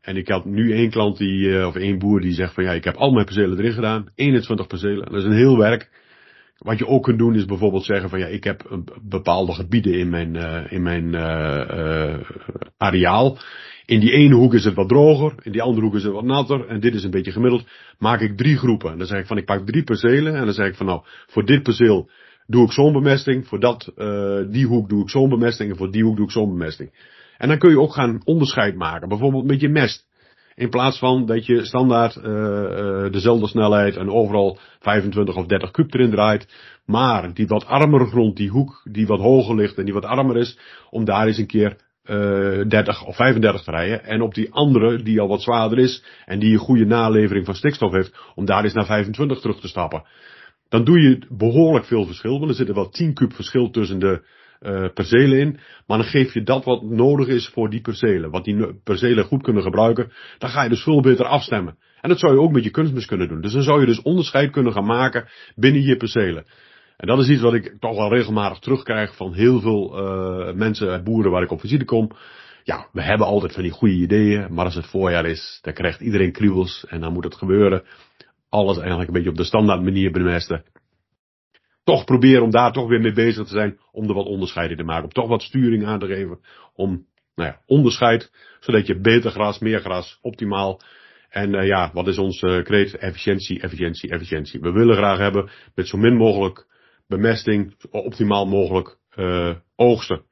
En 0.00 0.16
ik 0.16 0.28
had 0.28 0.44
nu 0.44 0.72
één 0.72 0.90
klant 0.90 1.18
die, 1.18 1.48
uh, 1.48 1.66
of 1.66 1.74
één 1.74 1.98
boer 1.98 2.20
die 2.20 2.34
zegt 2.34 2.54
van 2.54 2.64
ja, 2.64 2.72
ik 2.72 2.84
heb 2.84 2.96
al 2.96 3.12
mijn 3.12 3.24
percelen 3.24 3.58
erin 3.58 3.72
gedaan. 3.72 4.08
21 4.14 4.66
percelen. 4.66 5.04
Dat 5.04 5.20
is 5.20 5.24
een 5.24 5.32
heel 5.32 5.58
werk. 5.58 5.90
Wat 6.62 6.78
je 6.78 6.86
ook 6.86 7.02
kunt 7.02 7.18
doen 7.18 7.34
is 7.34 7.44
bijvoorbeeld 7.44 7.84
zeggen 7.84 8.08
van 8.08 8.18
ja, 8.18 8.26
ik 8.26 8.44
heb 8.44 8.82
bepaalde 9.02 9.52
gebieden 9.52 9.98
in 9.98 10.08
mijn, 10.08 10.34
uh, 10.34 10.72
in 10.72 10.82
mijn 10.82 11.04
uh, 11.04 12.18
areaal. 12.76 13.38
In 13.86 14.00
die 14.00 14.12
ene 14.12 14.34
hoek 14.34 14.54
is 14.54 14.64
het 14.64 14.74
wat 14.74 14.88
droger, 14.88 15.34
in 15.42 15.52
die 15.52 15.62
andere 15.62 15.86
hoek 15.86 15.94
is 15.94 16.02
het 16.02 16.12
wat 16.12 16.24
natter 16.24 16.66
en 16.66 16.80
dit 16.80 16.94
is 16.94 17.04
een 17.04 17.10
beetje 17.10 17.32
gemiddeld. 17.32 17.66
Maak 17.98 18.20
ik 18.20 18.36
drie 18.36 18.56
groepen. 18.56 18.90
En 18.90 18.98
dan 18.98 19.06
zeg 19.06 19.20
ik 19.20 19.26
van 19.26 19.36
ik 19.36 19.44
pak 19.44 19.66
drie 19.66 19.82
percelen 19.82 20.34
en 20.34 20.44
dan 20.44 20.54
zeg 20.54 20.66
ik 20.66 20.74
van 20.74 20.86
nou, 20.86 21.02
voor 21.26 21.44
dit 21.44 21.62
perceel 21.62 22.10
doe 22.46 22.64
ik 22.64 22.72
zo'n 22.72 22.92
bemesting, 22.92 23.46
voor 23.46 23.60
dat, 23.60 23.92
uh, 23.96 24.40
die 24.50 24.66
hoek 24.66 24.88
doe 24.88 25.02
ik 25.02 25.10
zo'n 25.10 25.28
bemesting 25.28 25.70
en 25.70 25.76
voor 25.76 25.90
die 25.90 26.04
hoek 26.04 26.16
doe 26.16 26.24
ik 26.24 26.30
zo'n 26.30 26.58
bemesting. 26.58 26.90
En 27.38 27.48
dan 27.48 27.58
kun 27.58 27.70
je 27.70 27.80
ook 27.80 27.92
gaan 27.92 28.20
onderscheid 28.24 28.76
maken, 28.76 29.08
bijvoorbeeld 29.08 29.44
met 29.44 29.60
je 29.60 29.68
mest. 29.68 30.06
In 30.62 30.70
plaats 30.70 30.98
van 30.98 31.26
dat 31.26 31.46
je 31.46 31.64
standaard 31.64 32.16
uh, 32.16 32.24
uh, 32.24 33.10
dezelfde 33.10 33.46
snelheid 33.46 33.96
en 33.96 34.10
overal 34.10 34.58
25 34.80 35.36
of 35.36 35.46
30 35.46 35.70
kub 35.70 35.94
erin 35.94 36.10
draait. 36.10 36.46
Maar 36.86 37.34
die 37.34 37.46
wat 37.46 37.66
armere 37.66 38.06
grond, 38.06 38.36
die 38.36 38.50
hoek 38.50 38.80
die 38.84 39.06
wat 39.06 39.20
hoger 39.20 39.54
ligt 39.54 39.78
en 39.78 39.84
die 39.84 39.94
wat 39.94 40.04
armer 40.04 40.36
is, 40.36 40.58
om 40.90 41.04
daar 41.04 41.26
eens 41.26 41.38
een 41.38 41.46
keer 41.46 41.76
uh, 42.04 42.68
30 42.68 43.06
of 43.06 43.16
35 43.16 43.62
te 43.62 43.70
rijden. 43.70 44.04
En 44.04 44.20
op 44.22 44.34
die 44.34 44.52
andere, 44.52 45.02
die 45.02 45.20
al 45.20 45.28
wat 45.28 45.42
zwaarder 45.42 45.78
is 45.78 46.04
en 46.24 46.38
die 46.38 46.52
een 46.52 46.58
goede 46.58 46.86
nalevering 46.86 47.44
van 47.44 47.54
stikstof 47.54 47.92
heeft, 47.92 48.14
om 48.34 48.44
daar 48.44 48.64
eens 48.64 48.74
naar 48.74 48.86
25 48.86 49.40
terug 49.40 49.60
te 49.60 49.68
stappen 49.68 50.04
dan 50.72 50.84
doe 50.84 51.00
je 51.00 51.18
behoorlijk 51.28 51.84
veel 51.84 52.06
verschil. 52.06 52.38
Want 52.38 52.50
er 52.50 52.56
zit 52.56 52.68
er 52.68 52.74
wel 52.74 52.88
10 52.88 53.14
kub 53.14 53.32
verschil 53.32 53.70
tussen 53.70 53.98
de 53.98 54.22
uh, 54.62 54.88
percelen 54.94 55.38
in. 55.38 55.58
Maar 55.86 55.98
dan 55.98 56.06
geef 56.06 56.34
je 56.34 56.42
dat 56.42 56.64
wat 56.64 56.82
nodig 56.82 57.28
is 57.28 57.48
voor 57.48 57.70
die 57.70 57.80
percelen. 57.80 58.30
Wat 58.30 58.44
die 58.44 58.80
percelen 58.84 59.24
goed 59.24 59.42
kunnen 59.42 59.62
gebruiken. 59.62 60.12
Dan 60.38 60.50
ga 60.50 60.62
je 60.62 60.68
dus 60.68 60.82
veel 60.82 61.00
beter 61.00 61.26
afstemmen. 61.26 61.76
En 62.00 62.08
dat 62.08 62.18
zou 62.18 62.32
je 62.32 62.40
ook 62.40 62.52
met 62.52 62.64
je 62.64 62.70
kunstmis 62.70 63.06
kunnen 63.06 63.28
doen. 63.28 63.40
Dus 63.40 63.52
dan 63.52 63.62
zou 63.62 63.80
je 63.80 63.86
dus 63.86 64.02
onderscheid 64.02 64.50
kunnen 64.50 64.72
gaan 64.72 64.86
maken 64.86 65.28
binnen 65.54 65.82
je 65.82 65.96
percelen. 65.96 66.44
En 66.96 67.06
dat 67.06 67.18
is 67.18 67.28
iets 67.28 67.42
wat 67.42 67.54
ik 67.54 67.76
toch 67.78 67.96
wel 67.96 68.08
regelmatig 68.08 68.58
terugkrijg 68.58 69.16
van 69.16 69.34
heel 69.34 69.60
veel 69.60 69.98
uh, 69.98 70.54
mensen, 70.54 71.04
boeren 71.04 71.30
waar 71.30 71.42
ik 71.42 71.50
op 71.50 71.60
visite 71.60 71.84
kom. 71.84 72.10
Ja, 72.62 72.88
we 72.92 73.02
hebben 73.02 73.26
altijd 73.26 73.52
van 73.52 73.62
die 73.62 73.72
goede 73.72 73.94
ideeën, 73.94 74.54
maar 74.54 74.64
als 74.64 74.74
het 74.74 74.86
voorjaar 74.86 75.26
is, 75.26 75.58
dan 75.62 75.72
krijgt 75.72 76.00
iedereen 76.00 76.32
kriebels 76.32 76.86
en 76.88 77.00
dan 77.00 77.12
moet 77.12 77.24
het 77.24 77.34
gebeuren 77.34 77.82
alles 78.52 78.76
eigenlijk 78.78 79.08
een 79.08 79.14
beetje 79.14 79.30
op 79.30 79.36
de 79.36 79.44
standaard 79.44 79.82
manier 79.82 80.10
bemesten. 80.10 80.64
Toch 81.84 82.04
proberen 82.04 82.42
om 82.42 82.50
daar 82.50 82.72
toch 82.72 82.88
weer 82.88 83.00
mee 83.00 83.12
bezig 83.12 83.46
te 83.46 83.52
zijn. 83.52 83.78
Om 83.92 84.08
er 84.08 84.14
wat 84.14 84.26
onderscheiden 84.26 84.76
te 84.76 84.84
maken. 84.84 85.04
Om 85.04 85.12
toch 85.12 85.28
wat 85.28 85.42
sturing 85.42 85.86
aan 85.86 85.98
te 85.98 86.06
geven. 86.06 86.40
Om 86.74 87.06
nou 87.34 87.48
ja, 87.48 87.60
onderscheid. 87.66 88.32
Zodat 88.60 88.86
je 88.86 89.00
beter 89.00 89.30
gras, 89.30 89.58
meer 89.58 89.80
gras, 89.80 90.18
optimaal. 90.20 90.80
En 91.28 91.54
uh, 91.54 91.66
ja, 91.66 91.90
wat 91.92 92.08
is 92.08 92.18
onze 92.18 92.46
uh, 92.46 92.64
kreet? 92.64 92.96
Efficiëntie, 92.96 93.60
efficiëntie, 93.60 94.10
efficiëntie. 94.10 94.60
We 94.60 94.72
willen 94.72 94.96
graag 94.96 95.18
hebben 95.18 95.50
met 95.74 95.88
zo 95.88 95.98
min 95.98 96.16
mogelijk 96.16 96.66
bemesting, 97.08 97.74
optimaal 97.90 98.46
mogelijk 98.46 98.98
uh, 99.16 99.54
oogsten. 99.76 100.22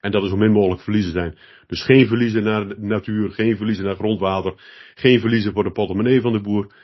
En 0.00 0.10
dat 0.10 0.22
er 0.22 0.28
zo 0.28 0.36
min 0.36 0.52
mogelijk 0.52 0.80
verliezen 0.80 1.12
zijn. 1.12 1.38
Dus 1.66 1.82
geen 1.84 2.06
verliezen 2.06 2.42
naar 2.42 2.68
de 2.68 2.76
natuur, 2.78 3.30
geen 3.30 3.56
verliezen 3.56 3.84
naar 3.84 3.94
grondwater, 3.94 4.54
geen 4.94 5.20
verliezen 5.20 5.52
voor 5.52 5.64
de 5.64 5.72
portemonnee 5.72 6.20
van 6.20 6.32
de 6.32 6.40
boer 6.40 6.74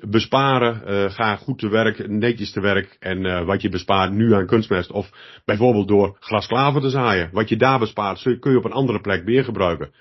besparen, 0.00 0.82
uh, 0.86 1.10
ga 1.10 1.36
goed 1.36 1.58
te 1.58 1.68
werk, 1.68 2.08
netjes 2.08 2.52
te 2.52 2.60
werk 2.60 2.96
en 2.98 3.24
uh, 3.24 3.44
wat 3.44 3.62
je 3.62 3.68
bespaart 3.68 4.12
nu 4.12 4.34
aan 4.34 4.46
kunstmest 4.46 4.90
of 4.90 5.10
bijvoorbeeld 5.44 5.88
door 5.88 6.16
glasklaver 6.20 6.80
te 6.80 6.90
zaaien. 6.90 7.28
Wat 7.32 7.48
je 7.48 7.56
daar 7.56 7.78
bespaart 7.78 8.22
kun 8.22 8.50
je 8.50 8.58
op 8.58 8.64
een 8.64 8.72
andere 8.72 9.00
plek 9.00 9.24
weer 9.24 9.44
gebruiken. 9.44 9.92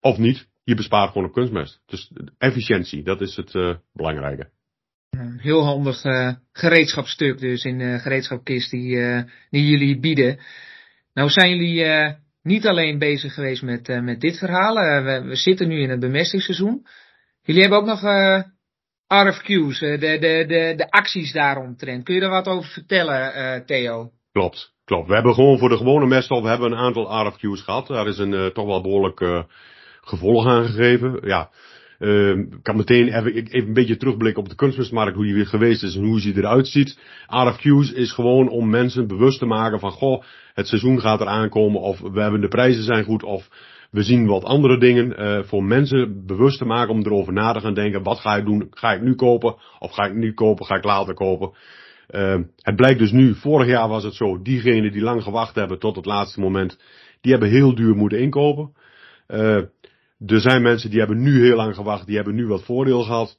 Of 0.00 0.18
niet, 0.18 0.48
je 0.64 0.74
bespaart 0.74 1.12
gewoon 1.12 1.26
op 1.26 1.32
kunstmest. 1.32 1.80
Dus 1.86 2.10
efficiëntie, 2.38 3.02
dat 3.02 3.20
is 3.20 3.36
het 3.36 3.54
uh, 3.54 3.74
belangrijke. 3.92 4.50
Heel 5.36 5.64
handig 5.64 6.02
gereedschapstuk 6.52 7.38
dus 7.38 7.64
in 7.64 7.78
de 7.78 7.98
gereedschapkist 7.98 8.70
die, 8.70 8.96
jullie 9.50 10.00
bieden. 10.00 10.38
Nou 11.14 11.28
zijn 11.28 11.56
jullie 11.56 12.16
niet 12.42 12.66
alleen 12.66 12.98
bezig 12.98 13.34
geweest 13.34 13.62
met, 13.62 14.02
met 14.02 14.20
dit 14.20 14.38
verhaal. 14.38 14.74
We, 14.74 15.22
we, 15.24 15.34
zitten 15.34 15.68
nu 15.68 15.80
in 15.80 15.90
het 15.90 16.00
bemestingsseizoen. 16.00 16.86
Jullie 17.42 17.60
hebben 17.60 17.78
ook 17.78 17.86
nog 17.86 18.00
RFQ's, 19.08 19.80
eh, 19.80 20.00
de, 20.00 20.18
de, 20.18 20.44
de, 20.46 20.72
de 20.76 20.90
acties 20.90 21.32
daaromtrent. 21.32 22.04
Kun 22.04 22.14
je 22.14 22.20
er 22.20 22.30
wat 22.30 22.46
over 22.46 22.70
vertellen, 22.70 23.32
uh, 23.36 23.64
Theo? 23.64 24.10
Klopt, 24.32 24.72
klopt. 24.84 25.08
We 25.08 25.14
hebben 25.14 25.34
gewoon 25.34 25.58
voor 25.58 25.68
de 25.68 25.76
gewone 25.76 26.06
meststof 26.06 26.42
we 26.42 26.48
hebben 26.48 26.72
een 26.72 26.78
aantal 26.78 27.26
RFQ's 27.26 27.62
gehad. 27.62 27.86
Daar 27.86 28.06
is 28.06 28.18
een 28.18 28.32
uh, 28.32 28.46
toch 28.46 28.66
wel 28.66 28.82
behoorlijk 28.82 29.20
uh, 29.20 29.42
gevolg 30.00 30.46
aan 30.46 30.66
gegeven. 30.66 31.20
Ja, 31.22 31.50
ik 31.98 32.62
kan 32.62 32.76
meteen 32.76 33.08
even, 33.08 33.34
even 33.34 33.68
een 33.68 33.74
beetje 33.74 33.96
terugblikken 33.96 34.42
op 34.42 34.48
de 34.48 34.54
kunstmestmarkt, 34.54 35.14
hoe 35.14 35.24
die 35.24 35.34
weer 35.34 35.46
geweest 35.46 35.82
is 35.82 35.96
en 35.96 36.04
hoe 36.04 36.20
ze 36.20 36.32
eruit 36.36 36.68
ziet. 36.68 36.98
RFQ's 37.26 37.92
is 37.92 38.12
gewoon 38.12 38.48
om 38.48 38.70
mensen 38.70 39.06
bewust 39.06 39.38
te 39.38 39.46
maken 39.46 39.80
van, 39.80 39.90
goh, 39.90 40.22
het 40.54 40.66
seizoen 40.66 41.00
gaat 41.00 41.20
eraan 41.20 41.48
komen, 41.48 41.80
of 41.80 42.00
we 42.00 42.20
hebben 42.20 42.40
de 42.40 42.48
prijzen 42.48 42.82
zijn 42.82 43.04
goed, 43.04 43.22
of 43.22 43.48
we 43.90 44.02
zien 44.02 44.26
wat 44.26 44.44
andere 44.44 44.78
dingen 44.78 45.20
uh, 45.20 45.42
voor 45.42 45.64
mensen 45.64 46.26
bewust 46.26 46.58
te 46.58 46.64
maken 46.64 46.94
om 46.94 47.04
erover 47.04 47.32
na 47.32 47.52
te 47.52 47.60
gaan 47.60 47.74
denken. 47.74 48.02
Wat 48.02 48.18
ga 48.18 48.36
ik 48.36 48.44
doen? 48.44 48.66
Ga 48.70 48.92
ik 48.92 49.02
nu 49.02 49.14
kopen? 49.14 49.56
Of 49.78 49.92
ga 49.92 50.04
ik 50.04 50.14
nu 50.14 50.34
kopen? 50.34 50.66
Ga 50.66 50.76
ik 50.76 50.84
later 50.84 51.14
kopen? 51.14 51.52
Uh, 52.10 52.40
het 52.60 52.76
blijkt 52.76 52.98
dus 52.98 53.12
nu, 53.12 53.34
vorig 53.34 53.66
jaar 53.66 53.88
was 53.88 54.04
het 54.04 54.14
zo, 54.14 54.42
diegenen 54.42 54.92
die 54.92 55.02
lang 55.02 55.22
gewacht 55.22 55.54
hebben 55.54 55.78
tot 55.78 55.96
het 55.96 56.06
laatste 56.06 56.40
moment, 56.40 56.78
die 57.20 57.32
hebben 57.32 57.50
heel 57.50 57.74
duur 57.74 57.96
moeten 57.96 58.20
inkopen. 58.20 58.72
Uh, 59.28 59.56
er 60.26 60.40
zijn 60.40 60.62
mensen 60.62 60.90
die 60.90 60.98
hebben 60.98 61.22
nu 61.22 61.44
heel 61.44 61.56
lang 61.56 61.74
gewacht, 61.74 62.06
die 62.06 62.16
hebben 62.16 62.34
nu 62.34 62.46
wat 62.46 62.64
voordeel 62.64 63.02
gehad. 63.02 63.38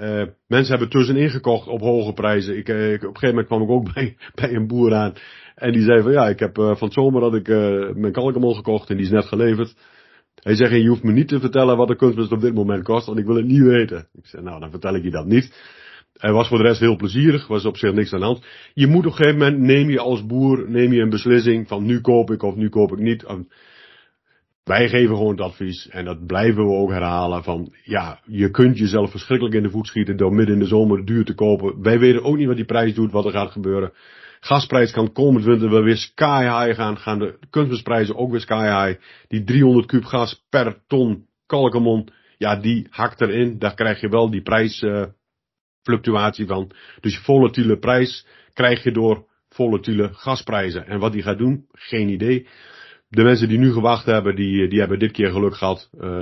Uh, 0.00 0.22
mensen 0.46 0.70
hebben 0.70 0.88
tussenin 0.88 1.30
gekocht 1.30 1.66
op 1.66 1.80
hoge 1.80 2.12
prijzen. 2.12 2.56
Ik, 2.56 2.68
uh, 2.68 2.92
ik, 2.92 3.02
op 3.02 3.08
een 3.08 3.18
gegeven 3.18 3.28
moment 3.28 3.46
kwam 3.46 3.62
ik 3.62 3.68
ook 3.68 3.88
bij, 3.94 4.16
bij 4.34 4.54
een 4.54 4.66
boer 4.66 4.94
aan. 4.94 5.14
En 5.54 5.72
die 5.72 5.82
zei 5.82 6.02
van 6.02 6.12
ja, 6.12 6.28
ik 6.28 6.38
heb 6.38 6.58
uh, 6.58 6.64
van 6.64 6.88
het 6.88 6.92
zomer 6.92 7.20
dat 7.20 7.34
ik 7.34 7.48
mijn 7.96 8.12
kalkemol 8.12 8.54
gekocht 8.54 8.90
en 8.90 8.96
die 8.96 9.04
is 9.04 9.12
net 9.12 9.24
geleverd. 9.24 9.74
Hij 10.34 10.54
zegt, 10.54 10.72
je 10.72 10.88
hoeft 10.88 11.02
me 11.02 11.12
niet 11.12 11.28
te 11.28 11.40
vertellen 11.40 11.76
wat 11.76 11.88
de 11.88 11.96
kunstmest 11.96 12.32
op 12.32 12.40
dit 12.40 12.54
moment 12.54 12.84
kost, 12.84 13.06
want 13.06 13.18
ik 13.18 13.26
wil 13.26 13.36
het 13.36 13.46
niet 13.46 13.62
weten. 13.62 14.08
Ik 14.14 14.26
zei, 14.26 14.42
nou 14.42 14.60
dan 14.60 14.70
vertel 14.70 14.94
ik 14.94 15.02
je 15.02 15.10
dat 15.10 15.26
niet. 15.26 15.52
Hij 16.12 16.32
was 16.32 16.48
voor 16.48 16.58
de 16.58 16.64
rest 16.64 16.80
heel 16.80 16.96
plezierig, 16.96 17.46
was 17.46 17.64
op 17.64 17.76
zich 17.76 17.92
niks 17.92 18.12
aan 18.12 18.20
de 18.20 18.26
hand. 18.26 18.46
Je 18.74 18.86
moet 18.86 19.06
op 19.06 19.10
een 19.10 19.16
gegeven 19.16 19.38
moment, 19.38 19.58
neem 19.58 19.90
je 19.90 19.98
als 19.98 20.26
boer, 20.26 20.70
neem 20.70 20.92
je 20.92 21.00
een 21.00 21.10
beslissing 21.10 21.68
van 21.68 21.84
nu 21.84 22.00
koop 22.00 22.30
ik 22.30 22.42
of 22.42 22.54
nu 22.54 22.68
koop 22.68 22.92
ik 22.92 22.98
niet. 22.98 23.24
Wij 24.64 24.88
geven 24.88 25.16
gewoon 25.16 25.30
het 25.30 25.40
advies, 25.40 25.88
en 25.88 26.04
dat 26.04 26.26
blijven 26.26 26.64
we 26.64 26.72
ook 26.72 26.90
herhalen, 26.90 27.42
van 27.42 27.72
ja, 27.84 28.20
je 28.26 28.50
kunt 28.50 28.78
jezelf 28.78 29.10
verschrikkelijk 29.10 29.56
in 29.56 29.62
de 29.62 29.70
voet 29.70 29.86
schieten 29.86 30.16
door 30.16 30.34
midden 30.34 30.54
in 30.54 30.60
de 30.60 30.66
zomer 30.66 31.04
duur 31.04 31.24
te 31.24 31.34
kopen. 31.34 31.82
Wij 31.82 31.98
weten 31.98 32.22
ook 32.22 32.36
niet 32.36 32.46
wat 32.46 32.56
die 32.56 32.64
prijs 32.64 32.94
doet, 32.94 33.12
wat 33.12 33.24
er 33.24 33.30
gaat 33.30 33.50
gebeuren. 33.50 33.92
Gasprijs 34.40 34.92
kan 34.92 35.12
komend 35.12 35.44
winter 35.44 35.70
wel 35.70 35.82
weer 35.82 35.96
sky 35.96 36.42
high 36.42 36.80
gaan, 36.80 36.98
gaan 36.98 37.18
de 37.18 37.38
kunstmestprijzen 37.50 38.16
ook 38.16 38.30
weer 38.30 38.40
sky 38.40 38.64
high. 38.64 39.00
Die 39.28 39.44
300 39.44 39.86
kub 39.86 40.04
gas 40.04 40.44
per 40.48 40.82
ton 40.86 41.26
kalkemon, 41.46 42.08
ja, 42.38 42.56
die 42.56 42.86
hakt 42.90 43.20
erin. 43.20 43.58
Daar 43.58 43.74
krijg 43.74 44.00
je 44.00 44.08
wel 44.08 44.30
die 44.30 44.42
prijsfluctuatie 44.42 46.44
uh, 46.44 46.50
van. 46.50 46.70
Dus 47.00 47.18
volatiele 47.18 47.78
prijs 47.78 48.26
krijg 48.52 48.82
je 48.82 48.92
door 48.92 49.26
volatiele 49.48 50.08
gasprijzen. 50.12 50.86
En 50.86 50.98
wat 50.98 51.12
die 51.12 51.22
gaat 51.22 51.38
doen, 51.38 51.66
geen 51.72 52.08
idee 52.08 52.46
de 53.14 53.22
mensen 53.22 53.48
die 53.48 53.58
nu 53.58 53.72
gewacht 53.72 54.06
hebben, 54.06 54.36
die, 54.36 54.68
die 54.68 54.78
hebben 54.78 54.98
dit 54.98 55.12
keer 55.12 55.30
geluk 55.30 55.54
gehad. 55.54 55.90
Uh, 56.00 56.20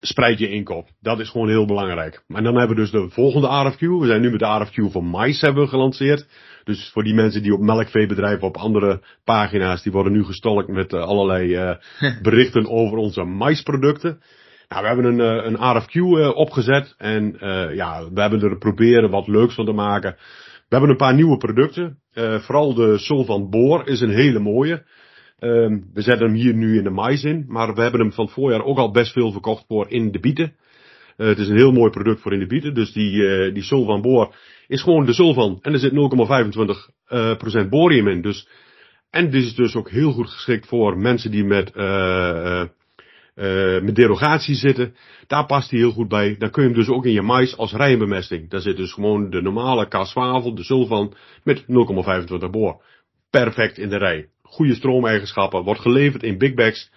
spreid 0.00 0.38
je 0.38 0.48
inkoop. 0.48 0.88
Dat 1.00 1.20
is 1.20 1.28
gewoon 1.30 1.48
heel 1.48 1.66
belangrijk. 1.66 2.22
En 2.28 2.44
dan 2.44 2.56
hebben 2.56 2.76
we 2.76 2.82
dus 2.82 2.90
de 2.90 3.08
volgende 3.08 3.46
RFQ. 3.46 3.78
We 3.78 4.06
zijn 4.06 4.20
nu 4.20 4.30
met 4.30 4.38
de 4.38 4.66
RFQ 4.66 4.92
voor 4.92 5.04
mais 5.04 5.40
hebben 5.40 5.62
we 5.62 5.68
gelanceerd. 5.68 6.26
Dus 6.64 6.90
voor 6.92 7.02
die 7.02 7.14
mensen 7.14 7.42
die 7.42 7.54
op 7.54 7.60
melkveebedrijven 7.60 8.48
op 8.48 8.56
andere 8.56 9.02
pagina's, 9.24 9.82
die 9.82 9.92
worden 9.92 10.12
nu 10.12 10.24
gestolkt 10.24 10.68
met 10.68 10.92
uh, 10.92 11.00
allerlei 11.00 11.70
uh, 11.70 11.76
berichten 12.22 12.68
over 12.68 12.98
onze 12.98 13.24
maisproducten. 13.24 14.20
Nou, 14.68 14.82
we 14.82 14.88
hebben 14.88 15.04
een, 15.04 15.46
een 15.46 15.80
RFQ 15.80 16.00
opgezet 16.34 16.94
en 16.98 17.36
ja, 17.74 18.10
we 18.12 18.20
hebben 18.20 18.42
er 18.42 18.58
proberen 18.58 19.10
wat 19.10 19.28
leuks 19.28 19.54
van 19.54 19.64
te 19.64 19.72
maken. 19.72 20.16
We 20.68 20.76
hebben 20.76 20.90
een 20.90 20.96
paar 20.96 21.14
nieuwe 21.14 21.36
producten. 21.36 21.98
vooral 22.14 22.74
de 22.74 22.98
Sol 22.98 23.24
van 23.24 23.50
Boor 23.50 23.86
is 23.86 24.00
een 24.00 24.14
hele 24.14 24.38
mooie. 24.38 24.84
Um, 25.40 25.90
we 25.94 26.02
zetten 26.02 26.26
hem 26.26 26.36
hier 26.36 26.54
nu 26.54 26.76
in 26.76 26.84
de 26.84 26.90
mais 26.90 27.24
in, 27.24 27.44
maar 27.48 27.74
we 27.74 27.82
hebben 27.82 28.00
hem 28.00 28.12
van 28.12 28.24
het 28.24 28.34
voorjaar 28.34 28.64
ook 28.64 28.78
al 28.78 28.90
best 28.90 29.12
veel 29.12 29.32
verkocht 29.32 29.64
voor 29.68 29.90
in 29.90 30.10
de 30.10 30.20
bieten. 30.20 30.54
Uh, 31.16 31.26
het 31.26 31.38
is 31.38 31.48
een 31.48 31.56
heel 31.56 31.72
mooi 31.72 31.90
product 31.90 32.20
voor 32.20 32.32
in 32.32 32.38
de 32.38 32.46
bieten, 32.46 32.74
dus 32.74 32.92
die, 32.92 33.12
uh, 33.12 33.54
die 33.54 33.62
sulfan 33.62 34.00
boor 34.00 34.34
is 34.66 34.82
gewoon 34.82 35.06
de 35.06 35.12
sulfan 35.12 35.58
en 35.62 35.72
er 35.72 35.78
zit 35.78 35.92
0,25% 35.92 35.96
uh, 37.08 37.68
borium 37.68 38.08
in. 38.08 38.22
Dus, 38.22 38.48
en 39.10 39.30
dit 39.30 39.44
is 39.44 39.54
dus 39.54 39.74
ook 39.74 39.90
heel 39.90 40.12
goed 40.12 40.30
geschikt 40.30 40.66
voor 40.66 40.98
mensen 40.98 41.30
die 41.30 41.44
met, 41.44 41.72
uh, 41.74 42.64
met 43.82 43.94
derogatie 43.94 44.54
zitten. 44.54 44.94
Daar 45.26 45.46
past 45.46 45.70
hij 45.70 45.78
heel 45.78 45.90
goed 45.90 46.08
bij. 46.08 46.36
Dan 46.38 46.50
kun 46.50 46.62
je 46.62 46.68
hem 46.68 46.78
dus 46.78 46.88
ook 46.88 47.06
in 47.06 47.12
je 47.12 47.22
mais 47.22 47.56
als 47.56 47.72
rijmbemesting. 47.72 48.50
Daar 48.50 48.60
zit 48.60 48.76
dus 48.76 48.92
gewoon 48.92 49.30
de 49.30 49.42
normale 49.42 49.86
K12, 49.86 50.54
de 50.54 50.64
sulfan, 50.64 51.14
met 51.44 51.62
0,25 51.62 52.50
boor. 52.50 52.82
Perfect 53.30 53.78
in 53.78 53.88
de 53.88 53.98
rij 53.98 54.28
goede 54.50 54.74
stroomeigenschappen, 54.74 55.62
wordt 55.62 55.80
geleverd 55.80 56.22
in 56.22 56.38
big 56.38 56.54
bags. 56.54 56.90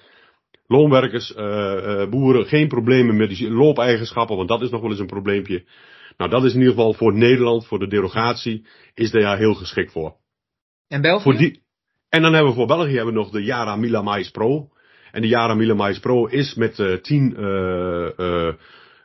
Loonwerkers, 0.67 1.35
uh, 1.35 1.45
uh, 1.45 2.09
boeren, 2.09 2.45
geen 2.45 2.67
problemen 2.67 3.17
met 3.17 3.29
die 3.29 3.51
loopeigenschappen, 3.51 4.35
want 4.35 4.47
dat 4.47 4.61
is 4.61 4.69
nog 4.69 4.81
wel 4.81 4.89
eens 4.89 4.99
een 4.99 5.05
probleempje. 5.05 5.65
Nou, 6.17 6.29
dat 6.29 6.43
is 6.43 6.53
in 6.53 6.59
ieder 6.59 6.73
geval 6.73 6.93
voor 6.93 7.13
Nederland, 7.13 7.67
voor 7.67 7.79
de 7.79 7.87
derogatie, 7.87 8.65
is 8.93 9.11
daar 9.11 9.37
heel 9.37 9.53
geschikt 9.53 9.91
voor. 9.91 10.15
En 10.87 11.01
België? 11.01 11.23
Voor 11.23 11.37
die, 11.37 11.61
en 12.09 12.21
dan 12.21 12.33
hebben 12.33 12.51
we 12.51 12.57
voor 12.57 12.67
België 12.67 12.95
hebben 12.95 13.13
we 13.13 13.19
nog 13.19 13.29
de 13.29 13.43
Yara 13.43 13.75
Mila 13.75 14.01
Mais 14.01 14.29
Pro. 14.31 14.69
En 15.11 15.21
de 15.21 15.27
Yara 15.27 15.53
Mila 15.53 15.73
Mais 15.73 15.99
Pro 15.99 16.25
is 16.25 16.55
met 16.55 16.79
uh, 16.79 16.93
10 16.93 17.35
uh, 17.39 18.53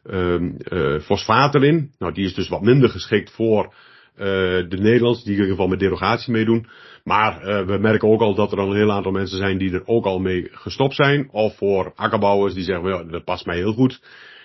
uh, 0.05 1.01
fosfaten 1.01 1.63
in. 1.63 1.95
Nou, 1.99 2.13
die 2.13 2.25
is 2.25 2.35
dus 2.35 2.49
wat 2.49 2.63
minder 2.63 2.89
geschikt 2.89 3.31
voor 3.31 3.75
de 4.19 4.77
Nederlanders, 4.79 5.25
die 5.25 5.35
in 5.35 5.41
ieder 5.41 5.51
geval 5.51 5.69
met 5.69 5.79
derogatie 5.79 6.33
meedoen. 6.33 6.67
Maar 7.09 7.41
uh, 7.41 7.67
we 7.67 7.79
merken 7.79 8.09
ook 8.09 8.21
al 8.21 8.35
dat 8.35 8.53
er 8.53 8.59
een 8.59 8.77
heel 8.77 8.93
aantal 8.93 9.13
mensen 9.13 9.39
zijn 9.39 9.59
die 9.59 9.73
er 9.73 9.87
ook 9.87 10.05
al 10.05 10.19
mee 10.19 10.49
gestopt 10.51 10.95
zijn. 10.95 11.29
Of 11.31 11.57
voor 11.57 11.93
akkerbouwers 11.95 12.55
die 12.55 12.65
zeggen, 12.65 12.89
ja, 12.89 13.05
dat 13.05 13.25
past 13.25 13.47
mij 13.47 13.57
heel 13.57 13.73
goed. 13.73 14.01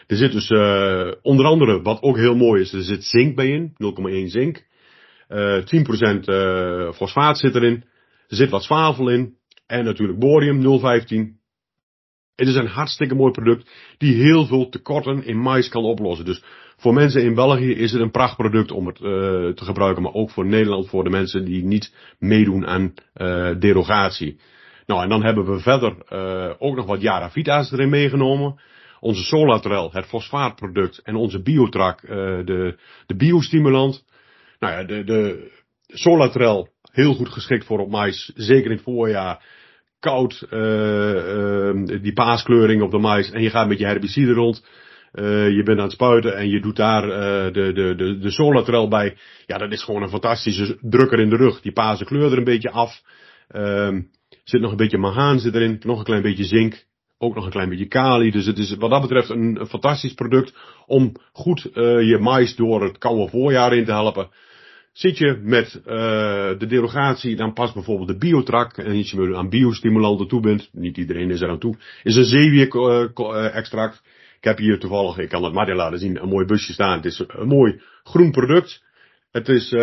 Er 0.07 0.15
zit 0.15 0.31
dus 0.31 0.49
uh, 0.49 1.11
onder 1.21 1.45
andere, 1.45 1.81
wat 1.81 2.01
ook 2.01 2.17
heel 2.17 2.35
mooi 2.35 2.61
is, 2.61 2.73
er 2.73 2.81
zit 2.81 3.03
zink 3.03 3.35
bij 3.35 3.47
in, 3.47 3.73
0,1 4.25 4.25
zink. 4.25 4.65
Uh, 5.29 5.57
10% 5.57 6.19
uh, 6.25 6.91
fosfaat 6.91 7.37
zit 7.37 7.55
erin. 7.55 7.83
Er 8.27 8.35
zit 8.35 8.49
wat 8.49 8.63
zwavel 8.63 9.09
in. 9.09 9.35
En 9.67 9.83
natuurlijk 9.83 10.19
borium, 10.19 10.61
0,15. 10.61 11.41
Het 12.35 12.47
is 12.47 12.55
een 12.55 12.67
hartstikke 12.67 13.15
mooi 13.15 13.31
product 13.31 13.69
die 13.97 14.15
heel 14.15 14.45
veel 14.45 14.69
tekorten 14.69 15.25
in 15.25 15.37
mais 15.37 15.69
kan 15.69 15.83
oplossen. 15.83 16.25
Dus 16.25 16.43
voor 16.83 16.93
mensen 16.93 17.23
in 17.23 17.35
België 17.35 17.71
is 17.71 17.91
het 17.91 18.01
een 18.01 18.11
prachtproduct 18.11 18.71
om 18.71 18.87
het 18.87 18.99
uh, 18.99 19.07
te 19.49 19.63
gebruiken, 19.65 20.03
maar 20.03 20.13
ook 20.13 20.29
voor 20.29 20.45
Nederland, 20.45 20.89
voor 20.89 21.03
de 21.03 21.09
mensen 21.09 21.45
die 21.45 21.63
niet 21.63 21.95
meedoen 22.19 22.67
aan 22.67 22.93
uh, 23.15 23.49
derogatie. 23.59 24.39
Nou, 24.85 25.03
en 25.03 25.09
dan 25.09 25.23
hebben 25.23 25.45
we 25.45 25.59
verder 25.59 25.95
uh, 26.09 26.53
ook 26.57 26.75
nog 26.75 26.85
wat 26.85 27.01
Yaravita's 27.01 27.71
erin 27.71 27.89
meegenomen. 27.89 28.61
Onze 28.99 29.23
Solatrel, 29.23 29.91
het 29.91 30.05
fosfaatproduct, 30.05 31.01
en 31.03 31.15
onze 31.15 31.41
Biotrack, 31.41 32.01
de, 32.45 32.77
de 33.05 33.15
biostimulant. 33.15 34.05
Nou 34.59 34.73
ja, 34.73 34.83
de, 34.83 35.03
de 35.03 35.51
Solatrel, 35.87 36.69
heel 36.91 37.13
goed 37.13 37.29
geschikt 37.29 37.65
voor 37.65 37.79
op 37.79 37.89
mais, 37.89 38.31
zeker 38.35 38.65
in 38.65 38.71
het 38.71 38.83
voorjaar 38.83 39.45
koud, 39.99 40.47
uh, 40.51 42.01
die 42.01 42.13
paaskleuring 42.13 42.81
op 42.81 42.91
de 42.91 42.97
mais 42.97 43.31
en 43.31 43.41
je 43.41 43.49
gaat 43.49 43.67
met 43.67 43.79
je 43.79 43.85
herbicide 43.85 44.33
rond. 44.33 44.63
Uh, 45.13 45.49
je 45.49 45.63
bent 45.63 45.77
aan 45.77 45.83
het 45.83 45.93
spuiten 45.93 46.35
en 46.35 46.49
je 46.49 46.61
doet 46.61 46.75
daar 46.75 47.03
uh, 47.07 47.53
de, 47.53 47.73
de, 47.73 47.95
de, 47.95 48.17
de 48.17 48.31
solatrel 48.31 48.87
bij. 48.87 49.17
Ja, 49.45 49.57
dat 49.57 49.71
is 49.71 49.83
gewoon 49.83 50.01
een 50.01 50.09
fantastische 50.09 50.77
drukker 50.81 51.19
in 51.19 51.29
de 51.29 51.35
rug. 51.35 51.61
Die 51.61 51.71
paarse 51.71 52.05
kleur 52.05 52.31
er 52.31 52.37
een 52.37 52.43
beetje 52.43 52.71
af. 52.71 53.01
Um, 53.55 54.09
zit 54.43 54.61
nog 54.61 54.71
een 54.71 54.77
beetje 54.77 54.97
mahaan 54.97 55.39
zit 55.39 55.55
erin. 55.55 55.81
Nog 55.83 55.97
een 55.97 56.03
klein 56.03 56.21
beetje 56.21 56.43
zink. 56.43 56.85
Ook 57.17 57.35
nog 57.35 57.45
een 57.45 57.51
klein 57.51 57.69
beetje 57.69 57.87
kali. 57.87 58.31
Dus 58.31 58.45
het 58.45 58.57
is 58.57 58.75
wat 58.75 58.89
dat 58.89 59.01
betreft 59.01 59.29
een, 59.29 59.65
fantastisch 59.67 60.13
product 60.13 60.53
om 60.85 61.15
goed 61.31 61.69
uh, 61.73 61.73
je 62.09 62.17
mais 62.19 62.55
door 62.55 62.83
het 62.83 62.97
koude 62.97 63.29
voorjaar 63.29 63.73
in 63.73 63.85
te 63.85 63.91
helpen. 63.91 64.29
Zit 64.93 65.17
je 65.17 65.39
met 65.43 65.81
de 66.59 66.65
derogatie, 66.67 67.35
dan 67.35 67.53
past 67.53 67.73
bijvoorbeeld 67.73 68.07
de 68.07 68.17
biotrak. 68.17 68.77
En 68.77 68.97
als 68.97 69.11
je 69.11 69.35
aan 69.35 69.49
biostimulanten 69.49 70.27
toe 70.27 70.41
bent, 70.41 70.69
niet 70.71 70.97
iedereen 70.97 71.29
is 71.29 71.41
er 71.41 71.49
aan 71.49 71.59
toe, 71.59 71.77
is 72.03 72.15
een 72.15 72.25
zeewier-extract. 72.25 74.01
Ik 74.43 74.49
heb 74.49 74.57
hier 74.57 74.79
toevallig, 74.79 75.17
ik 75.17 75.29
kan 75.29 75.43
het 75.43 75.53
Marja 75.53 75.75
laten 75.75 75.99
zien, 75.99 76.21
een 76.21 76.29
mooi 76.29 76.45
busje 76.45 76.73
staan. 76.73 76.95
Het 76.95 77.05
is 77.05 77.23
een 77.27 77.47
mooi 77.47 77.81
groen 78.03 78.31
product. 78.31 78.83
Het 79.31 79.49
is, 79.49 79.71
uh, 79.71 79.81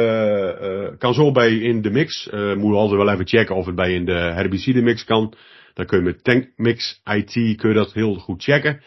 uh, 0.63 0.89
kan 0.99 1.15
zo 1.15 1.33
bij 1.33 1.59
in 1.59 1.83
de 1.83 1.91
mix. 1.91 2.29
Uh, 2.33 2.55
moet 2.55 2.75
altijd 2.75 3.03
wel 3.03 3.13
even 3.13 3.27
checken 3.27 3.57
of 3.57 3.67
het 3.67 3.75
bij 3.75 3.93
in 3.93 4.05
de 4.05 4.13
herbicide 4.13 4.83
mix 4.83 5.05
kan. 5.05 5.35
Dan 5.75 5.87
kun 5.87 5.99
je 5.99 6.05
met 6.05 6.25
Tankmix 6.25 7.01
IT 7.05 7.33
kun 7.57 7.69
je 7.69 7.75
dat 7.75 7.93
heel 7.93 8.15
goed 8.15 8.43
checken. 8.43 8.83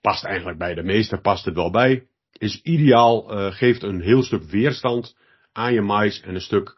Past 0.00 0.24
eigenlijk 0.24 0.58
bij 0.58 0.74
de 0.74 0.82
meeste, 0.82 1.18
past 1.18 1.44
het 1.44 1.54
wel 1.54 1.70
bij. 1.70 2.06
Is 2.38 2.60
ideaal, 2.62 3.24
geeft 3.52 3.82
een 3.82 4.00
heel 4.00 4.22
stuk 4.22 4.42
weerstand 4.42 5.16
aan 5.52 5.72
je 5.72 5.80
mais 5.80 6.20
en 6.20 6.34
een 6.34 6.40
stuk 6.40 6.76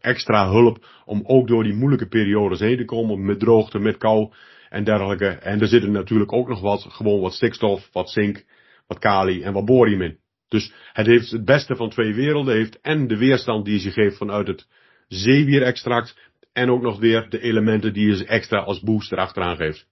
extra 0.00 0.50
hulp 0.50 0.86
om 1.04 1.22
ook 1.24 1.48
door 1.48 1.62
die 1.62 1.74
moeilijke 1.74 2.08
periodes 2.08 2.60
heen 2.60 2.76
te 2.76 2.84
komen 2.84 3.24
met 3.24 3.40
droogte, 3.40 3.78
met 3.78 3.96
kou 3.96 4.32
en 4.76 4.84
dergelijke. 4.84 5.26
En 5.28 5.60
er 5.60 5.68
zitten 5.68 5.92
natuurlijk 5.92 6.32
ook 6.32 6.48
nog 6.48 6.60
wat, 6.60 6.86
gewoon 6.88 7.20
wat 7.20 7.32
stikstof, 7.32 7.88
wat 7.92 8.10
zink, 8.10 8.44
wat 8.86 8.98
kali 8.98 9.42
en 9.42 9.52
wat 9.52 9.64
borium 9.64 10.02
in. 10.02 10.18
Dus 10.48 10.72
het 10.92 11.06
heeft 11.06 11.30
het 11.30 11.44
beste 11.44 11.76
van 11.76 11.90
twee 11.90 12.14
werelden. 12.14 12.54
heeft 12.54 12.80
en 12.80 13.06
de 13.06 13.16
weerstand 13.16 13.64
die 13.64 13.82
je 13.82 13.90
geeft 13.90 14.16
vanuit 14.16 14.46
het 14.46 14.66
zeewierextract. 15.08 16.18
En 16.52 16.70
ook 16.70 16.82
nog 16.82 16.98
weer 16.98 17.28
de 17.28 17.40
elementen 17.40 17.92
die 17.92 18.16
je 18.16 18.26
extra 18.26 18.58
als 18.58 18.80
booster 18.80 19.18
achteraan 19.18 19.56
geeft. 19.56 19.86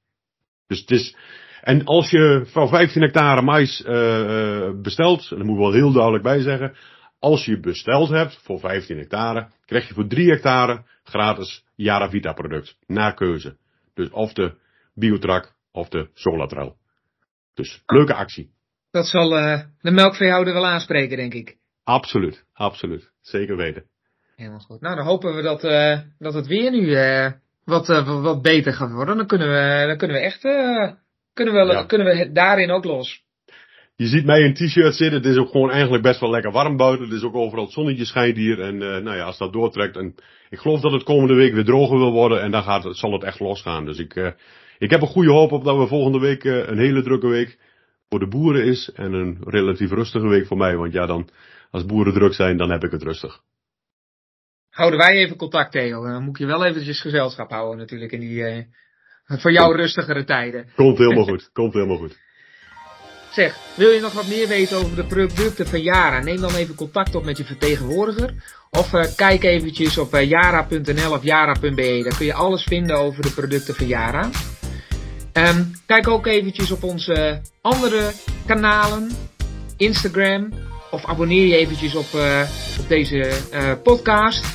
Dus 0.67 0.81
het 0.81 0.91
is, 0.91 1.17
en 1.61 1.85
als 1.85 2.11
je 2.11 2.45
van 2.47 2.69
15 2.69 3.03
hectare 3.03 3.43
mais 3.43 3.85
uh, 3.87 4.81
bestelt, 4.83 5.31
en 5.31 5.37
dat 5.37 5.47
moet 5.47 5.57
ik 5.57 5.63
wel 5.63 5.73
heel 5.73 5.93
duidelijk 5.93 6.23
bij 6.23 6.41
zeggen. 6.41 6.77
Als 7.19 7.45
je 7.45 7.61
besteld 7.61 8.09
hebt 8.09 8.41
voor 8.43 8.59
15 8.61 8.99
hectare, 8.99 9.49
krijg 9.65 9.89
je 9.89 9.95
voor 9.95 10.07
3 10.07 10.31
hectare 10.31 10.85
gratis 11.05 11.65
Yaravita 11.75 12.33
product. 12.33 12.77
Naar 12.87 13.15
keuze. 13.15 13.57
Dus 13.95 14.11
of 14.11 14.33
de 14.33 14.55
Biotrak 14.95 15.55
of 15.73 15.89
de 15.89 16.09
Solatrail. 16.15 16.77
Dus 17.55 17.83
leuke 17.87 18.15
actie. 18.15 18.53
Dat 18.91 19.07
zal 19.07 19.39
uh, 19.39 19.61
de 19.81 19.91
melkveehouder 19.91 20.53
wel 20.53 20.67
aanspreken, 20.67 21.17
denk 21.17 21.35
ik. 21.35 21.57
Absoluut, 21.85 22.45
absoluut. 22.53 23.11
Zeker 23.21 23.57
weten. 23.57 23.85
Helemaal 24.37 24.59
goed. 24.59 24.81
Nou, 24.81 24.97
dan 24.97 25.05
hopen 25.05 25.35
we 25.35 25.43
dat, 25.43 25.65
uh, 25.65 25.99
dat 26.19 26.35
het 26.35 26.47
weer 26.47 26.71
nu 26.71 26.81
uh, 26.81 27.31
wat, 27.65 27.87
wat 28.05 28.43
beter 28.43 28.73
gaat 28.73 28.93
worden. 28.93 29.17
Dan 29.17 29.27
kunnen 29.27 29.49
we, 29.49 29.87
dan 29.87 29.97
kunnen 29.97 30.17
we 30.17 30.23
echt 30.23 30.41
kunnen 31.33 31.55
we, 31.55 31.73
ja. 31.73 31.85
kunnen 31.85 32.07
we 32.07 32.33
daarin 32.33 32.71
ook 32.71 32.85
los. 32.85 33.23
je 33.97 34.07
ziet 34.07 34.25
mij 34.25 34.41
in 34.41 34.55
t-shirt 34.55 34.95
zitten. 34.95 35.23
Het 35.23 35.31
is 35.31 35.37
ook 35.37 35.51
gewoon 35.51 35.71
eigenlijk 35.71 36.03
best 36.03 36.21
wel 36.21 36.31
lekker 36.31 36.53
warm 36.53 36.77
buiten. 36.77 37.05
Het 37.07 37.15
is 37.15 37.23
ook 37.23 37.35
overal 37.35 37.65
het 37.65 37.73
zonnetje 37.73 38.05
schijnt 38.05 38.37
hier. 38.37 38.61
En 38.61 38.79
nou 38.79 39.17
ja, 39.17 39.25
als 39.25 39.39
dat 39.39 39.53
doortrekt. 39.53 39.97
En 39.97 40.15
ik 40.51 40.59
geloof 40.59 40.81
dat 40.81 40.93
het 40.93 41.03
komende 41.03 41.35
week 41.35 41.55
weer 41.55 41.65
droger 41.65 41.99
wil 41.99 42.13
worden. 42.13 42.43
En 42.43 42.51
dan 42.51 42.63
gaat 42.63 42.85
het, 42.85 42.97
zal 42.97 43.13
het 43.13 43.23
echt 43.23 43.41
losgaan. 43.41 43.85
Dus 43.85 43.99
ik, 43.99 44.35
ik 44.85 44.91
heb 44.91 45.01
een 45.01 45.07
goede 45.07 45.31
hoop 45.31 45.53
op 45.53 45.65
dat 45.65 45.79
we 45.79 45.87
volgende 45.87 46.19
week 46.19 46.45
uh, 46.45 46.69
een 46.69 46.79
hele 46.79 47.03
drukke 47.03 47.27
week 47.27 47.59
voor 48.09 48.19
de 48.19 48.29
boeren 48.29 48.65
is. 48.65 48.91
En 48.95 49.13
een 49.13 49.39
relatief 49.45 49.91
rustige 49.91 50.29
week 50.29 50.47
voor 50.47 50.57
mij. 50.57 50.77
Want 50.77 50.93
ja, 50.93 51.07
dan, 51.07 51.29
als 51.71 51.87
boeren 51.87 52.13
druk 52.13 52.35
zijn, 52.35 52.57
dan 52.57 52.71
heb 52.71 52.85
ik 52.85 52.91
het 52.91 53.03
rustig. 53.03 53.41
Houden 54.71 54.99
wij 54.99 55.17
even 55.17 55.37
contact, 55.37 55.73
Theo. 55.73 56.03
Dan 56.03 56.25
moet 56.25 56.39
je 56.39 56.47
wel 56.47 56.65
eventjes 56.65 57.01
gezelschap 57.01 57.51
houden 57.51 57.79
natuurlijk 57.79 58.13
in 58.13 58.21
die, 58.21 58.67
voor 59.27 59.53
jou 59.53 59.77
rustigere 59.77 60.25
tijden. 60.25 60.67
Komt 60.77 60.99
helemaal 60.99 61.25
goed. 61.25 61.51
Komt 61.53 61.75
helemaal 61.75 61.97
goed. 61.97 62.19
Zeg, 63.31 63.57
wil 63.77 63.91
je 63.91 64.01
nog 64.01 64.13
wat 64.13 64.29
meer 64.29 64.49
weten 64.49 64.77
over 64.77 64.97
de 64.97 65.05
producten 65.05 65.67
van 65.67 65.83
Yara? 65.83 66.21
Neem 66.23 66.41
dan 66.41 66.55
even 66.55 66.75
contact 66.75 67.15
op 67.15 67.25
met 67.25 67.37
je 67.37 67.45
vertegenwoordiger. 67.45 68.35
Of 68.71 68.93
uh, 68.93 69.05
kijk 69.17 69.43
eventjes 69.43 69.99
op 69.99 70.15
uh, 70.15 70.29
yara.nl 70.29 71.13
of 71.13 71.23
yara.be. 71.23 72.01
Daar 72.03 72.17
kun 72.17 72.27
je 72.27 72.35
alles 72.35 72.63
vinden 72.63 72.97
over 72.97 73.23
de 73.23 73.33
producten 73.35 73.75
van 73.75 73.87
Yara. 73.87 74.31
Um, 75.37 75.73
kijk 75.87 76.09
ook 76.09 76.27
eventjes 76.27 76.71
op 76.71 76.83
onze 76.83 77.41
andere 77.61 78.11
kanalen. 78.47 79.11
Instagram. 79.77 80.53
Of 80.91 81.05
abonneer 81.05 81.47
je 81.47 81.57
eventjes 81.57 81.95
op, 81.95 82.07
uh, 82.15 82.41
op 82.81 82.89
deze 82.89 83.31
podcast. 83.83 84.47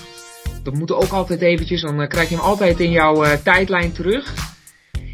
Dat 0.63 0.73
moet 0.73 0.91
ook 0.91 1.11
altijd 1.11 1.41
eventjes. 1.41 1.81
Dan 1.81 2.07
krijg 2.07 2.29
je 2.29 2.35
hem 2.35 2.43
altijd 2.43 2.79
in 2.79 2.91
jouw 2.91 3.37
tijdlijn 3.43 3.91
terug. 3.91 4.33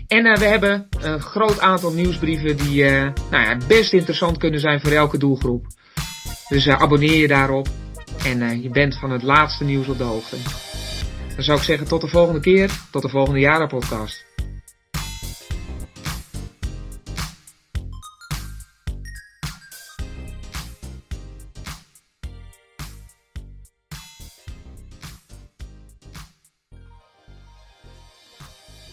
En 0.07 0.23
we 0.23 0.45
hebben 0.45 0.87
een 0.99 1.19
groot 1.19 1.59
aantal 1.59 1.91
nieuwsbrieven 1.91 2.57
die 2.57 2.83
nou 2.83 3.13
ja, 3.29 3.57
best 3.67 3.93
interessant 3.93 4.37
kunnen 4.37 4.59
zijn 4.59 4.79
voor 4.81 4.91
elke 4.91 5.17
doelgroep. 5.17 5.65
Dus 6.47 6.67
abonneer 6.67 7.15
je 7.15 7.27
daarop 7.27 7.67
en 8.25 8.61
je 8.61 8.69
bent 8.69 8.99
van 8.99 9.11
het 9.11 9.23
laatste 9.23 9.63
nieuws 9.63 9.87
op 9.87 9.97
de 9.97 10.03
hoogte. 10.03 10.35
Dan 11.35 11.43
zou 11.43 11.57
ik 11.57 11.63
zeggen 11.63 11.87
tot 11.87 12.01
de 12.01 12.07
volgende 12.07 12.39
keer, 12.39 12.71
tot 12.91 13.01
de 13.01 13.09
volgende 13.09 13.39
Jara 13.39 13.65
podcast. 13.65 14.34